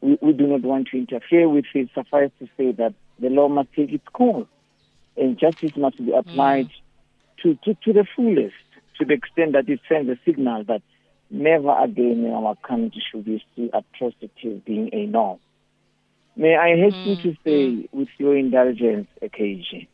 We, 0.00 0.16
we 0.22 0.32
do 0.32 0.46
not 0.46 0.62
want 0.62 0.88
to 0.88 0.96
interfere 0.96 1.46
with 1.48 1.66
it. 1.74 1.90
Suffice 1.94 2.30
to 2.38 2.48
say 2.56 2.72
that 2.72 2.94
the 3.18 3.28
law 3.28 3.48
must 3.48 3.72
take 3.74 3.92
its 3.92 4.08
course 4.12 4.46
and 5.20 5.38
justice 5.38 5.76
must 5.76 5.98
be 6.04 6.12
applied 6.12 6.66
mm. 6.66 7.42
to, 7.42 7.54
to, 7.64 7.74
to 7.84 7.92
the 7.92 8.06
fullest, 8.16 8.54
to 8.98 9.04
the 9.04 9.14
extent 9.14 9.52
that 9.52 9.68
it 9.68 9.80
sends 9.88 10.10
a 10.10 10.18
signal 10.24 10.64
that 10.64 10.82
never 11.30 11.76
again 11.82 12.24
in 12.24 12.32
our 12.32 12.56
country 12.56 13.02
should 13.10 13.26
we 13.26 13.42
see 13.54 13.70
atrocities 13.72 14.62
being 14.64 14.90
a 14.92 15.06
norm. 15.06 15.38
May 16.36 16.56
I 16.56 16.76
hasten 16.76 17.16
mm, 17.16 17.22
to 17.22 17.32
say, 17.44 17.66
mm. 17.66 17.88
with 17.92 18.08
your 18.18 18.36
indulgence, 18.36 19.08
AKG, 19.22 19.88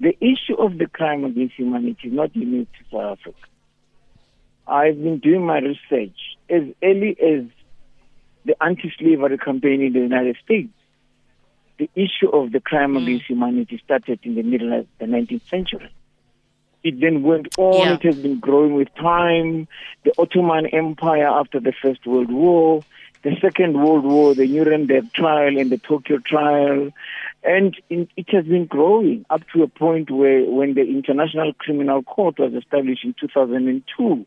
the 0.00 0.16
issue 0.20 0.54
of 0.58 0.78
the 0.78 0.86
crime 0.86 1.24
against 1.24 1.54
humanity 1.56 2.08
is 2.08 2.12
not 2.12 2.34
unique 2.36 2.68
to 2.72 2.84
South 2.90 3.18
Africa. 3.18 3.38
I've 4.66 5.02
been 5.02 5.18
doing 5.18 5.44
my 5.44 5.58
research 5.58 6.16
as 6.48 6.62
early 6.82 7.16
as 7.20 7.44
the 8.44 8.54
anti-slavery 8.62 9.38
campaign 9.38 9.82
in 9.82 9.92
the 9.92 10.00
United 10.00 10.36
States 10.44 10.70
the 11.78 11.88
issue 11.94 12.28
of 12.28 12.52
the 12.52 12.60
crime 12.60 12.94
mm. 12.94 13.02
against 13.02 13.26
humanity 13.26 13.80
started 13.84 14.18
in 14.22 14.34
the 14.34 14.42
middle 14.42 14.72
of 14.72 14.86
the 14.98 15.06
19th 15.06 15.48
century. 15.48 15.90
It 16.84 17.00
then 17.00 17.22
went 17.22 17.48
on, 17.58 17.86
Yeah. 17.86 17.94
it 17.94 18.02
has 18.02 18.16
been 18.16 18.38
growing 18.38 18.74
with 18.74 18.94
time. 18.94 19.68
The 20.04 20.12
Ottoman 20.18 20.66
Empire 20.66 21.26
after 21.26 21.60
the 21.60 21.72
First 21.72 22.06
World 22.06 22.30
War, 22.30 22.82
the 23.22 23.36
Second 23.40 23.74
World 23.82 24.04
War, 24.04 24.34
the 24.34 24.46
Nuremberg 24.46 25.12
trial 25.12 25.58
and 25.58 25.70
the 25.70 25.78
Tokyo 25.78 26.18
trial. 26.18 26.90
And 27.42 27.76
in, 27.88 28.08
it 28.16 28.30
has 28.30 28.44
been 28.44 28.66
growing 28.66 29.24
up 29.28 29.42
to 29.52 29.62
a 29.62 29.68
point 29.68 30.10
where 30.10 30.44
when 30.44 30.74
the 30.74 30.82
International 30.82 31.52
Criminal 31.54 32.02
Court 32.02 32.38
was 32.38 32.54
established 32.54 33.04
in 33.04 33.14
2002, 33.20 34.26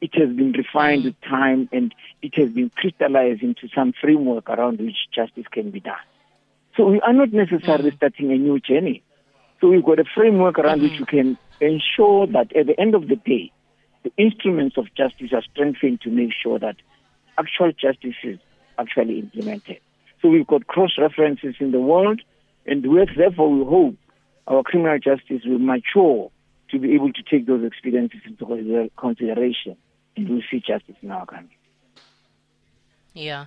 it 0.00 0.14
has 0.14 0.28
been 0.34 0.52
refined 0.52 1.02
mm. 1.02 1.06
with 1.06 1.20
time 1.22 1.68
and 1.72 1.94
it 2.22 2.34
has 2.34 2.50
been 2.50 2.70
crystallized 2.70 3.42
into 3.42 3.68
some 3.74 3.92
framework 4.00 4.48
around 4.50 4.80
which 4.80 4.96
justice 5.14 5.46
can 5.50 5.70
be 5.70 5.80
done. 5.80 5.94
So 6.76 6.86
we 6.86 7.00
are 7.00 7.12
not 7.12 7.32
necessarily 7.32 7.90
mm. 7.90 7.96
starting 7.96 8.32
a 8.32 8.36
new 8.36 8.58
journey. 8.58 9.02
So 9.60 9.68
we've 9.68 9.84
got 9.84 9.98
a 9.98 10.04
framework 10.14 10.58
around 10.58 10.82
which 10.82 10.92
mm-hmm. 10.92 11.16
we 11.16 11.22
can 11.22 11.38
ensure 11.60 12.26
that 12.28 12.54
at 12.54 12.66
the 12.66 12.78
end 12.78 12.94
of 12.94 13.08
the 13.08 13.16
day, 13.16 13.52
the 14.02 14.12
instruments 14.18 14.76
of 14.76 14.86
justice 14.94 15.32
are 15.32 15.42
strengthened 15.50 16.00
to 16.02 16.10
make 16.10 16.30
sure 16.42 16.58
that 16.58 16.76
actual 17.38 17.72
justice 17.72 18.16
is 18.22 18.38
actually 18.78 19.20
implemented. 19.20 19.78
So 20.20 20.28
we've 20.28 20.46
got 20.46 20.66
cross 20.66 20.92
references 20.98 21.54
in 21.60 21.70
the 21.70 21.80
world, 21.80 22.20
and 22.66 22.84
with, 22.86 23.10
therefore 23.16 23.50
we 23.50 23.64
hope 23.64 23.96
our 24.46 24.62
criminal 24.62 24.98
justice 24.98 25.42
will 25.44 25.58
mature 25.58 26.30
to 26.70 26.78
be 26.78 26.94
able 26.94 27.12
to 27.12 27.22
take 27.22 27.46
those 27.46 27.64
experiences 27.64 28.20
into 28.26 28.90
consideration, 28.98 29.76
and 30.16 30.28
we'll 30.28 30.42
see 30.50 30.60
justice 30.60 30.96
in 31.02 31.10
our 31.10 31.26
country. 31.26 31.56
Yeah. 33.16 33.46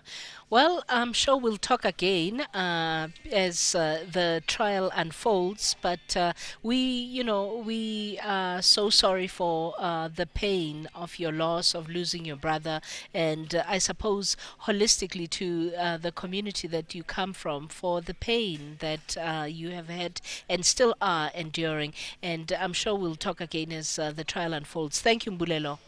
Well, 0.50 0.86
I'm 0.88 1.12
sure 1.12 1.36
we'll 1.36 1.58
talk 1.58 1.84
again 1.84 2.40
uh, 2.54 3.10
as 3.30 3.76
uh, 3.76 4.06
the 4.10 4.42
trial 4.48 4.90
unfolds. 4.96 5.76
But 5.82 6.16
uh, 6.16 6.32
we, 6.64 6.78
you 6.78 7.22
know, 7.22 7.62
we 7.66 8.18
are 8.24 8.62
so 8.62 8.90
sorry 8.90 9.28
for 9.28 9.74
uh, 9.78 10.08
the 10.08 10.26
pain 10.26 10.88
of 10.96 11.20
your 11.20 11.34
loss 11.34 11.76
of 11.76 11.90
losing 11.90 12.24
your 12.24 12.38
brother, 12.38 12.80
and 13.14 13.54
uh, 13.56 13.64
I 13.68 13.78
suppose 13.80 14.38
holistically 14.64 15.30
to 15.32 15.74
uh, 15.78 15.98
the 15.98 16.14
community 16.14 16.70
that 16.70 16.96
you 16.96 17.04
come 17.04 17.34
from 17.34 17.68
for 17.68 18.00
the 18.02 18.14
pain 18.14 18.78
that 18.80 19.18
you 19.52 19.72
have 19.72 19.90
had 19.90 20.22
and 20.48 20.66
still 20.66 20.96
are 21.02 21.30
enduring. 21.36 21.94
And 22.24 22.54
I'm 22.58 22.72
sure 22.72 22.96
we'll 22.96 23.16
talk 23.16 23.42
again 23.42 23.74
as 23.74 23.98
the 23.98 24.24
trial 24.26 24.54
unfolds. 24.54 25.02
Thank 25.02 25.26
you, 25.26 25.34
Mbulelo. 25.34 25.80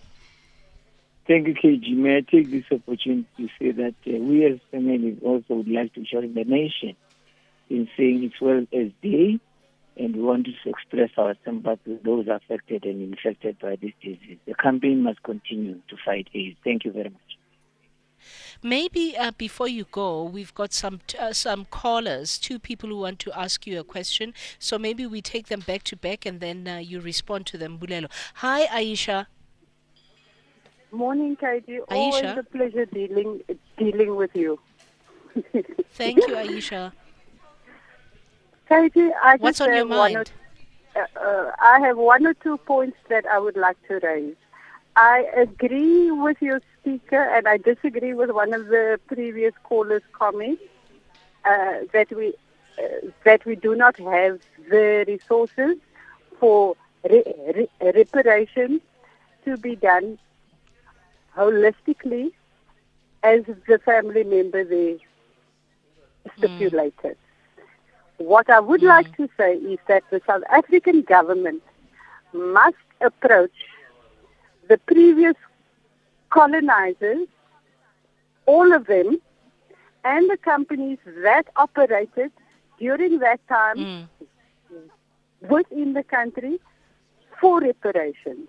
Thank 1.29 1.47
you, 1.47 1.53
KG. 1.53 1.95
May 1.95 2.17
I 2.17 2.21
take 2.21 2.49
this 2.49 2.63
opportunity 2.71 3.27
to 3.37 3.47
say 3.59 3.69
that 3.69 3.93
uh, 4.07 4.17
we 4.17 4.47
as 4.47 4.57
families 4.71 5.19
also 5.23 5.57
would 5.57 5.67
like 5.67 5.93
to 5.93 6.01
join 6.01 6.33
the 6.33 6.43
nation 6.43 6.95
in 7.69 7.87
saying 7.95 8.23
it's 8.23 8.41
World 8.41 8.67
AIDS 8.71 8.95
Day, 9.03 9.39
and 9.95 10.15
we 10.15 10.23
want 10.23 10.47
to 10.47 10.53
express 10.67 11.11
our 11.19 11.35
sympathy 11.45 11.97
to 11.97 11.99
those 12.03 12.27
affected 12.27 12.83
and 12.83 13.13
infected 13.13 13.59
by 13.59 13.75
this 13.75 13.91
disease. 14.01 14.39
The 14.47 14.55
campaign 14.55 15.03
must 15.03 15.21
continue 15.21 15.75
to 15.89 15.97
fight 16.03 16.29
AIDS. 16.33 16.57
Thank 16.63 16.83
you 16.83 16.91
very 16.91 17.11
much. 17.11 17.21
Maybe 18.63 19.15
uh, 19.15 19.29
before 19.37 19.67
you 19.67 19.85
go, 19.91 20.23
we've 20.23 20.55
got 20.55 20.73
some 20.73 20.99
t- 21.05 21.19
uh, 21.19 21.33
some 21.33 21.65
callers, 21.65 22.39
two 22.39 22.57
people 22.57 22.89
who 22.89 22.97
want 22.97 23.19
to 23.19 23.39
ask 23.39 23.67
you 23.67 23.79
a 23.79 23.83
question. 23.83 24.33
So 24.57 24.79
maybe 24.79 25.05
we 25.05 25.21
take 25.21 25.45
them 25.45 25.59
back 25.59 25.83
to 25.83 25.95
back, 25.95 26.25
and 26.25 26.39
then 26.39 26.67
uh, 26.67 26.77
you 26.77 26.99
respond 26.99 27.45
to 27.47 27.59
them. 27.59 27.77
Mbulelo. 27.77 28.09
Hi, 28.37 28.65
Aisha. 28.65 29.27
Morning, 30.91 31.35
KG. 31.35 31.79
Always 31.89 32.23
Aisha? 32.23 32.37
a 32.39 32.43
pleasure 32.43 32.85
dealing 32.85 33.41
dealing 33.77 34.15
with 34.15 34.35
you. 34.35 34.59
Thank 35.93 36.17
you, 36.27 36.35
Aisha. 36.35 36.91
KG, 38.69 39.11
I 39.21 39.35
What's 39.37 39.59
just 39.59 39.69
on 39.69 39.75
your 39.75 39.85
mind? 39.85 40.31
Or, 40.95 41.01
uh, 41.01 41.19
uh, 41.19 41.51
I 41.59 41.79
have 41.81 41.97
one 41.97 42.25
or 42.25 42.33
two 42.33 42.57
points 42.57 42.97
that 43.09 43.25
I 43.27 43.37
would 43.37 43.55
like 43.55 43.77
to 43.87 43.99
raise. 44.01 44.35
I 44.95 45.27
agree 45.37 46.09
with 46.11 46.41
your 46.41 46.61
speaker, 46.79 47.21
and 47.21 47.47
I 47.47 47.57
disagree 47.57 48.13
with 48.13 48.31
one 48.31 48.53
of 48.53 48.67
the 48.67 48.99
previous 49.07 49.53
callers' 49.63 50.01
comments 50.11 50.63
uh, 51.45 51.85
that 51.93 52.11
we 52.15 52.33
uh, 52.79 53.09
that 53.25 53.45
we 53.45 53.55
do 53.55 53.75
not 53.75 53.97
have 53.97 54.39
the 54.69 55.05
resources 55.07 55.77
for 56.39 56.75
re- 57.03 57.23
re- 57.55 57.69
reparations 57.81 58.81
to 59.45 59.57
be 59.57 59.75
done 59.75 60.17
holistically 61.39 62.31
as 63.23 63.41
the 63.67 63.79
family 63.85 64.23
member 64.23 64.63
there 64.65 64.97
stipulated. 66.37 67.17
What 68.17 68.49
I 68.49 68.59
would 68.59 68.83
like 68.83 69.15
to 69.17 69.29
say 69.37 69.53
is 69.55 69.79
that 69.87 70.03
the 70.11 70.21
South 70.27 70.43
African 70.51 71.01
government 71.01 71.63
must 72.33 72.77
approach 73.01 73.51
the 74.69 74.77
previous 74.77 75.35
colonizers, 76.29 77.27
all 78.45 78.73
of 78.73 78.85
them, 78.87 79.17
and 80.03 80.29
the 80.29 80.37
companies 80.37 80.99
that 81.23 81.43
operated 81.55 82.31
during 82.79 83.19
that 83.19 83.39
time 83.47 83.87
Mm. 84.71 84.89
within 85.49 85.93
the 85.93 86.03
country 86.03 86.59
for 87.39 87.59
reparations. 87.61 88.47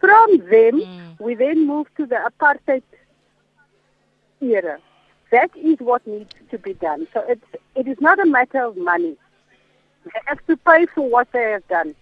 From 0.00 0.38
them, 0.38 0.80
Mm. 0.80 1.20
we 1.20 1.34
then 1.34 1.66
move 1.66 1.86
to 1.96 2.06
the 2.06 2.16
apartheid 2.30 2.82
era. 4.40 4.78
That 5.30 5.50
is 5.56 5.78
what 5.78 6.06
needs 6.06 6.34
to 6.50 6.58
be 6.58 6.74
done. 6.74 7.06
So 7.12 7.20
it's, 7.28 7.44
it 7.74 7.86
is 7.86 8.00
not 8.00 8.18
a 8.18 8.26
matter 8.26 8.62
of 8.64 8.76
money. 8.76 9.16
They 10.04 10.20
have 10.26 10.44
to 10.46 10.56
pay 10.56 10.86
for 10.86 11.08
what 11.08 11.30
they 11.32 11.50
have 11.52 11.66
done. 11.68 11.94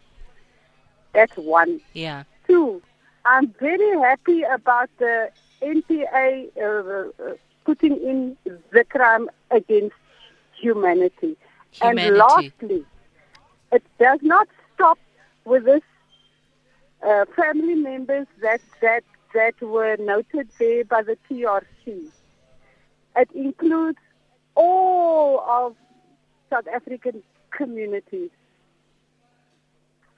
That's 1.12 1.36
one. 1.36 1.80
Yeah. 1.94 2.22
Two, 2.46 2.80
I'm 3.24 3.48
very 3.60 3.98
happy 3.98 4.42
about 4.42 4.88
the 4.98 5.30
NPA 5.60 6.48
uh, 6.56 7.22
uh, 7.22 7.34
putting 7.64 7.96
in 7.96 8.36
the 8.70 8.84
crime 8.84 9.28
against 9.50 9.96
humanity. 10.60 11.36
humanity. 11.72 12.06
And 12.08 12.16
lastly, 12.16 12.84
it 13.72 13.82
does 13.98 14.20
not 14.22 14.48
stop 14.74 14.98
with 15.44 15.64
this 15.64 15.82
uh, 17.06 17.24
family 17.36 17.74
members 17.74 18.26
that, 18.42 18.60
that, 18.80 19.04
that 19.34 19.60
were 19.60 19.96
noted 19.98 20.48
there 20.58 20.84
by 20.84 21.02
the 21.02 21.16
TRC. 21.30 22.06
It 23.16 23.30
includes 23.34 23.98
all 24.54 25.40
of 25.40 25.76
South 26.50 26.66
African 26.74 27.22
communities. 27.50 28.30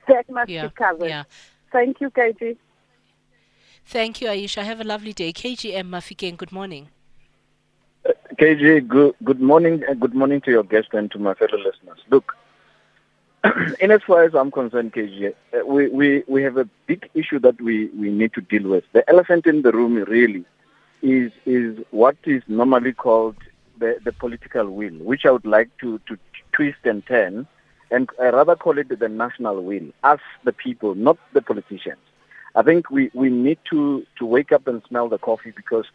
That 0.09 0.29
must 0.31 0.51
Yeah, 0.51 0.67
be 0.67 0.71
covered. 0.71 1.09
yeah. 1.09 1.25
Thank 1.73 2.01
you, 2.01 2.11
KG. 2.11 2.57
Thank 3.85 4.21
you, 4.21 4.29
Aisha. 4.29 4.63
Have 4.65 4.81
a 4.81 4.85
lovely 4.85 5.13
day. 5.13 5.33
KGM 5.33 5.89
Mafikeng, 5.89 6.37
good 6.37 6.53
morning. 6.53 6.89
KG, 8.39 8.87
good, 8.87 9.15
good 9.25 9.41
morning, 9.41 9.83
and 9.89 10.01
good 10.01 10.15
morning 10.15 10.41
to 10.43 10.51
your 10.51 10.63
guest 10.63 10.89
and 10.93 11.11
to 11.11 11.19
my 11.19 11.35
fellow 11.35 11.59
listeners. 11.59 11.99
Look, 12.11 12.35
in 13.81 13.91
as 13.91 14.03
far 14.07 14.25
as 14.25 14.35
I'm 14.35 14.51
concerned, 14.51 14.93
KG, 14.93 15.33
uh, 15.55 15.67
we, 15.67 15.89
we, 15.89 16.23
we 16.29 16.43
have 16.43 16.57
a 16.59 16.69
big 16.87 17.09
issue 17.15 17.39
that 17.41 17.61
we, 17.61 17.87
we 17.89 18.11
need 18.11 18.35
to 18.35 18.41
deal 18.41 18.69
with. 18.69 18.85
The 18.93 19.09
elephant 19.09 19.47
in 19.47 19.63
the 19.63 19.73
room 19.73 19.95
really 19.95 20.45
is 21.03 21.33
is 21.47 21.79
what 21.91 22.17
is 22.25 22.43
normally 22.47 22.93
called 22.93 23.37
the, 23.79 23.99
the 24.05 24.13
political 24.13 24.69
will, 24.71 24.93
which 24.99 25.25
I 25.25 25.31
would 25.31 25.47
like 25.47 25.71
to, 25.79 25.99
to 26.07 26.19
twist 26.53 26.79
and 26.85 27.05
turn, 27.07 27.47
and 27.91 28.09
I 28.21 28.29
rather 28.29 28.55
call 28.55 28.79
it 28.79 28.89
the 28.99 29.09
national 29.09 29.63
will, 29.63 29.89
us 30.05 30.21
the 30.45 30.53
people, 30.53 30.95
not 30.95 31.17
the 31.33 31.41
politicians. 31.41 31.99
I 32.55 32.63
think 32.63 32.91
we, 32.91 33.11
we 33.15 33.31
need 33.31 33.59
to, 33.71 34.05
to 34.19 34.27
wake 34.27 34.53
up 34.53 34.67
and 34.67 34.83
smell 34.89 35.09
the 35.09 35.19
coffee 35.19 35.53
because 35.55 35.87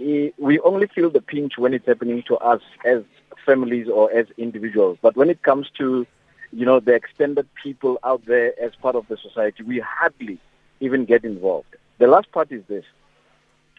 eh, 0.00 0.30
we 0.38 0.60
only 0.60 0.86
feel 0.86 1.10
the 1.10 1.20
pinch 1.20 1.54
when 1.56 1.74
it's 1.74 1.86
happening 1.86 2.22
to 2.28 2.36
us 2.36 2.60
as 2.84 3.02
families 3.44 3.88
or 3.88 4.12
as 4.12 4.26
individuals. 4.36 4.98
But 5.02 5.16
when 5.16 5.30
it 5.30 5.42
comes 5.42 5.68
to, 5.78 6.06
you 6.52 6.66
know, 6.66 6.80
the 6.80 6.92
extended 6.92 7.48
people 7.62 7.98
out 8.04 8.24
there 8.26 8.52
as 8.60 8.72
part 8.80 8.94
of 8.94 9.06
the 9.08 9.16
society, 9.16 9.62
we 9.62 9.80
hardly 9.80 10.38
even 10.80 11.04
get 11.04 11.24
involved. 11.24 11.74
The 11.98 12.06
last 12.06 12.30
part 12.32 12.52
is 12.52 12.62
this. 12.68 12.84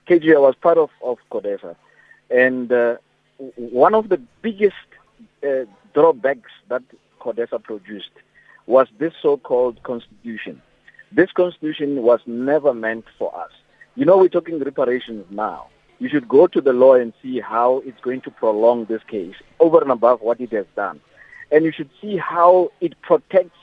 KG, 0.07 0.35
I 0.35 0.39
was 0.39 0.55
part 0.55 0.77
of, 0.77 0.89
of 1.01 1.17
CODESA, 1.31 1.75
and 2.29 2.71
uh, 2.71 2.97
one 3.55 3.93
of 3.93 4.09
the 4.09 4.17
biggest 4.41 4.75
uh, 5.47 5.65
drawbacks 5.93 6.51
that 6.69 6.83
CODESA 7.21 7.63
produced 7.63 8.11
was 8.65 8.87
this 8.97 9.13
so-called 9.21 9.81
constitution. 9.83 10.61
This 11.11 11.31
constitution 11.31 12.01
was 12.01 12.21
never 12.25 12.73
meant 12.73 13.05
for 13.17 13.37
us. 13.37 13.51
You 13.95 14.05
know, 14.05 14.17
we're 14.17 14.29
talking 14.29 14.59
reparations 14.59 15.25
now. 15.29 15.67
You 15.99 16.09
should 16.09 16.27
go 16.27 16.47
to 16.47 16.59
the 16.59 16.73
law 16.73 16.95
and 16.95 17.13
see 17.21 17.39
how 17.39 17.81
it's 17.85 18.01
going 18.01 18.21
to 18.21 18.31
prolong 18.31 18.85
this 18.85 19.01
case 19.07 19.35
over 19.59 19.79
and 19.79 19.91
above 19.91 20.21
what 20.21 20.41
it 20.41 20.51
has 20.51 20.65
done. 20.75 20.99
And 21.53 21.63
you 21.63 21.71
should 21.71 21.89
see 22.01 22.17
how 22.17 22.71
it 22.81 22.99
protects 23.01 23.57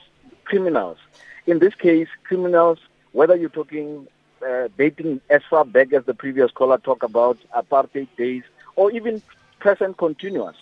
criminals. 0.45 0.97
In 1.45 1.59
this 1.59 1.75
case, 1.75 2.07
criminals, 2.23 2.79
whether 3.11 3.35
you're 3.35 3.49
talking 3.49 4.07
uh, 4.47 4.69
dating 4.77 5.21
as 5.29 5.41
far 5.49 5.65
back 5.65 5.93
as 5.93 6.05
the 6.05 6.13
previous 6.13 6.49
caller 6.51 6.79
talked 6.79 7.03
about 7.03 7.37
apartheid 7.55 8.07
days 8.17 8.43
or 8.75 8.91
even 8.91 9.21
present 9.59 9.97
continuous, 9.97 10.55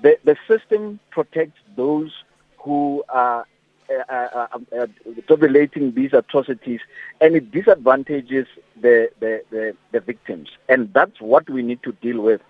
the, 0.00 0.18
the 0.24 0.36
system 0.46 1.00
protects 1.10 1.60
those 1.76 2.12
who 2.58 3.04
are 3.08 3.46
uh, 3.90 4.12
uh, 4.12 4.46
uh, 4.78 4.86
tolerating 5.26 5.94
these 5.94 6.12
atrocities 6.12 6.80
and 7.20 7.34
it 7.34 7.50
disadvantages 7.50 8.46
the, 8.80 9.10
the, 9.18 9.42
the, 9.50 9.74
the 9.92 10.00
victims. 10.00 10.50
And 10.68 10.92
that's 10.92 11.20
what 11.20 11.48
we 11.48 11.62
need 11.62 11.82
to 11.84 11.92
deal 11.92 12.20
with 12.20 12.40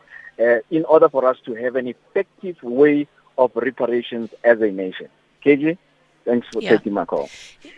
uh, 0.41 0.59
in 0.71 0.85
order 0.85 1.09
for 1.09 1.25
us 1.25 1.39
to 1.47 1.55
have 1.55 1.77
an 1.77 1.87
effective 1.87 2.63
way 2.63 3.07
of 3.39 3.53
reparations 3.55 4.31
as 4.45 4.61
a 4.61 4.71
nation. 4.71 5.09
KG, 5.45 5.79
thanks 6.29 6.47
for 6.53 6.61
Yeah. 6.63 6.77
taking 6.77 6.93
my 6.93 7.05
call. 7.05 7.29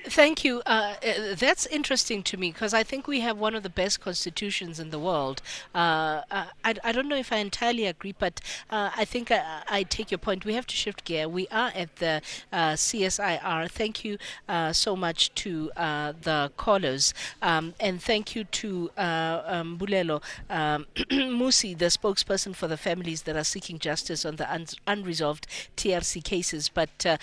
Thank 0.04 0.44
you. 0.44 0.54
Uh, 0.66 0.94
uh, 1.06 1.34
that's 1.44 1.66
interesting 1.66 2.22
to 2.30 2.36
me 2.36 2.50
because 2.52 2.74
I 2.74 2.82
think 2.82 3.06
we 3.06 3.20
have 3.20 3.38
one 3.38 3.54
of 3.54 3.62
the 3.62 3.74
best 3.82 4.00
constitutions 4.00 4.80
in 4.80 4.90
the 4.90 4.98
world. 4.98 5.40
Uh, 5.74 6.22
uh, 6.30 6.46
I, 6.64 6.74
I 6.88 6.92
don't 6.92 7.08
know 7.08 7.16
if 7.16 7.32
I 7.32 7.36
entirely 7.36 7.86
agree, 7.86 8.14
but 8.26 8.40
uh, 8.70 8.90
I 9.02 9.04
think 9.04 9.30
I, 9.30 9.62
I 9.68 9.82
take 9.84 10.10
your 10.10 10.18
point. 10.18 10.44
We 10.44 10.54
have 10.54 10.66
to 10.66 10.76
shift 10.76 11.04
gear. 11.04 11.28
We 11.28 11.46
are 11.48 11.70
at 11.74 11.96
the 11.96 12.14
uh, 12.52 12.72
CSIR. 12.74 13.70
Thank 13.70 14.04
you 14.04 14.18
uh, 14.48 14.72
so 14.72 14.96
much 14.96 15.32
to 15.42 15.70
uh, 15.76 16.12
the 16.20 16.50
callers. 16.56 17.14
Um, 17.40 17.74
and 17.78 18.02
thank 18.02 18.34
you 18.34 18.44
to 18.44 18.90
uh, 18.96 19.42
um, 19.46 19.78
Mbulelo 19.78 20.22
um, 20.50 20.86
Musi, 21.40 21.76
the 21.76 21.86
spokesperson 21.86 22.54
for 22.54 22.68
the 22.68 22.76
families 22.76 23.22
that 23.22 23.36
are 23.36 23.44
seeking 23.44 23.78
justice 23.78 24.24
on 24.24 24.36
the 24.36 24.52
un- 24.52 24.66
unresolved 24.86 25.46
TRC 25.76 26.22
cases. 26.24 26.68
But 26.68 27.06
uh, 27.06 27.16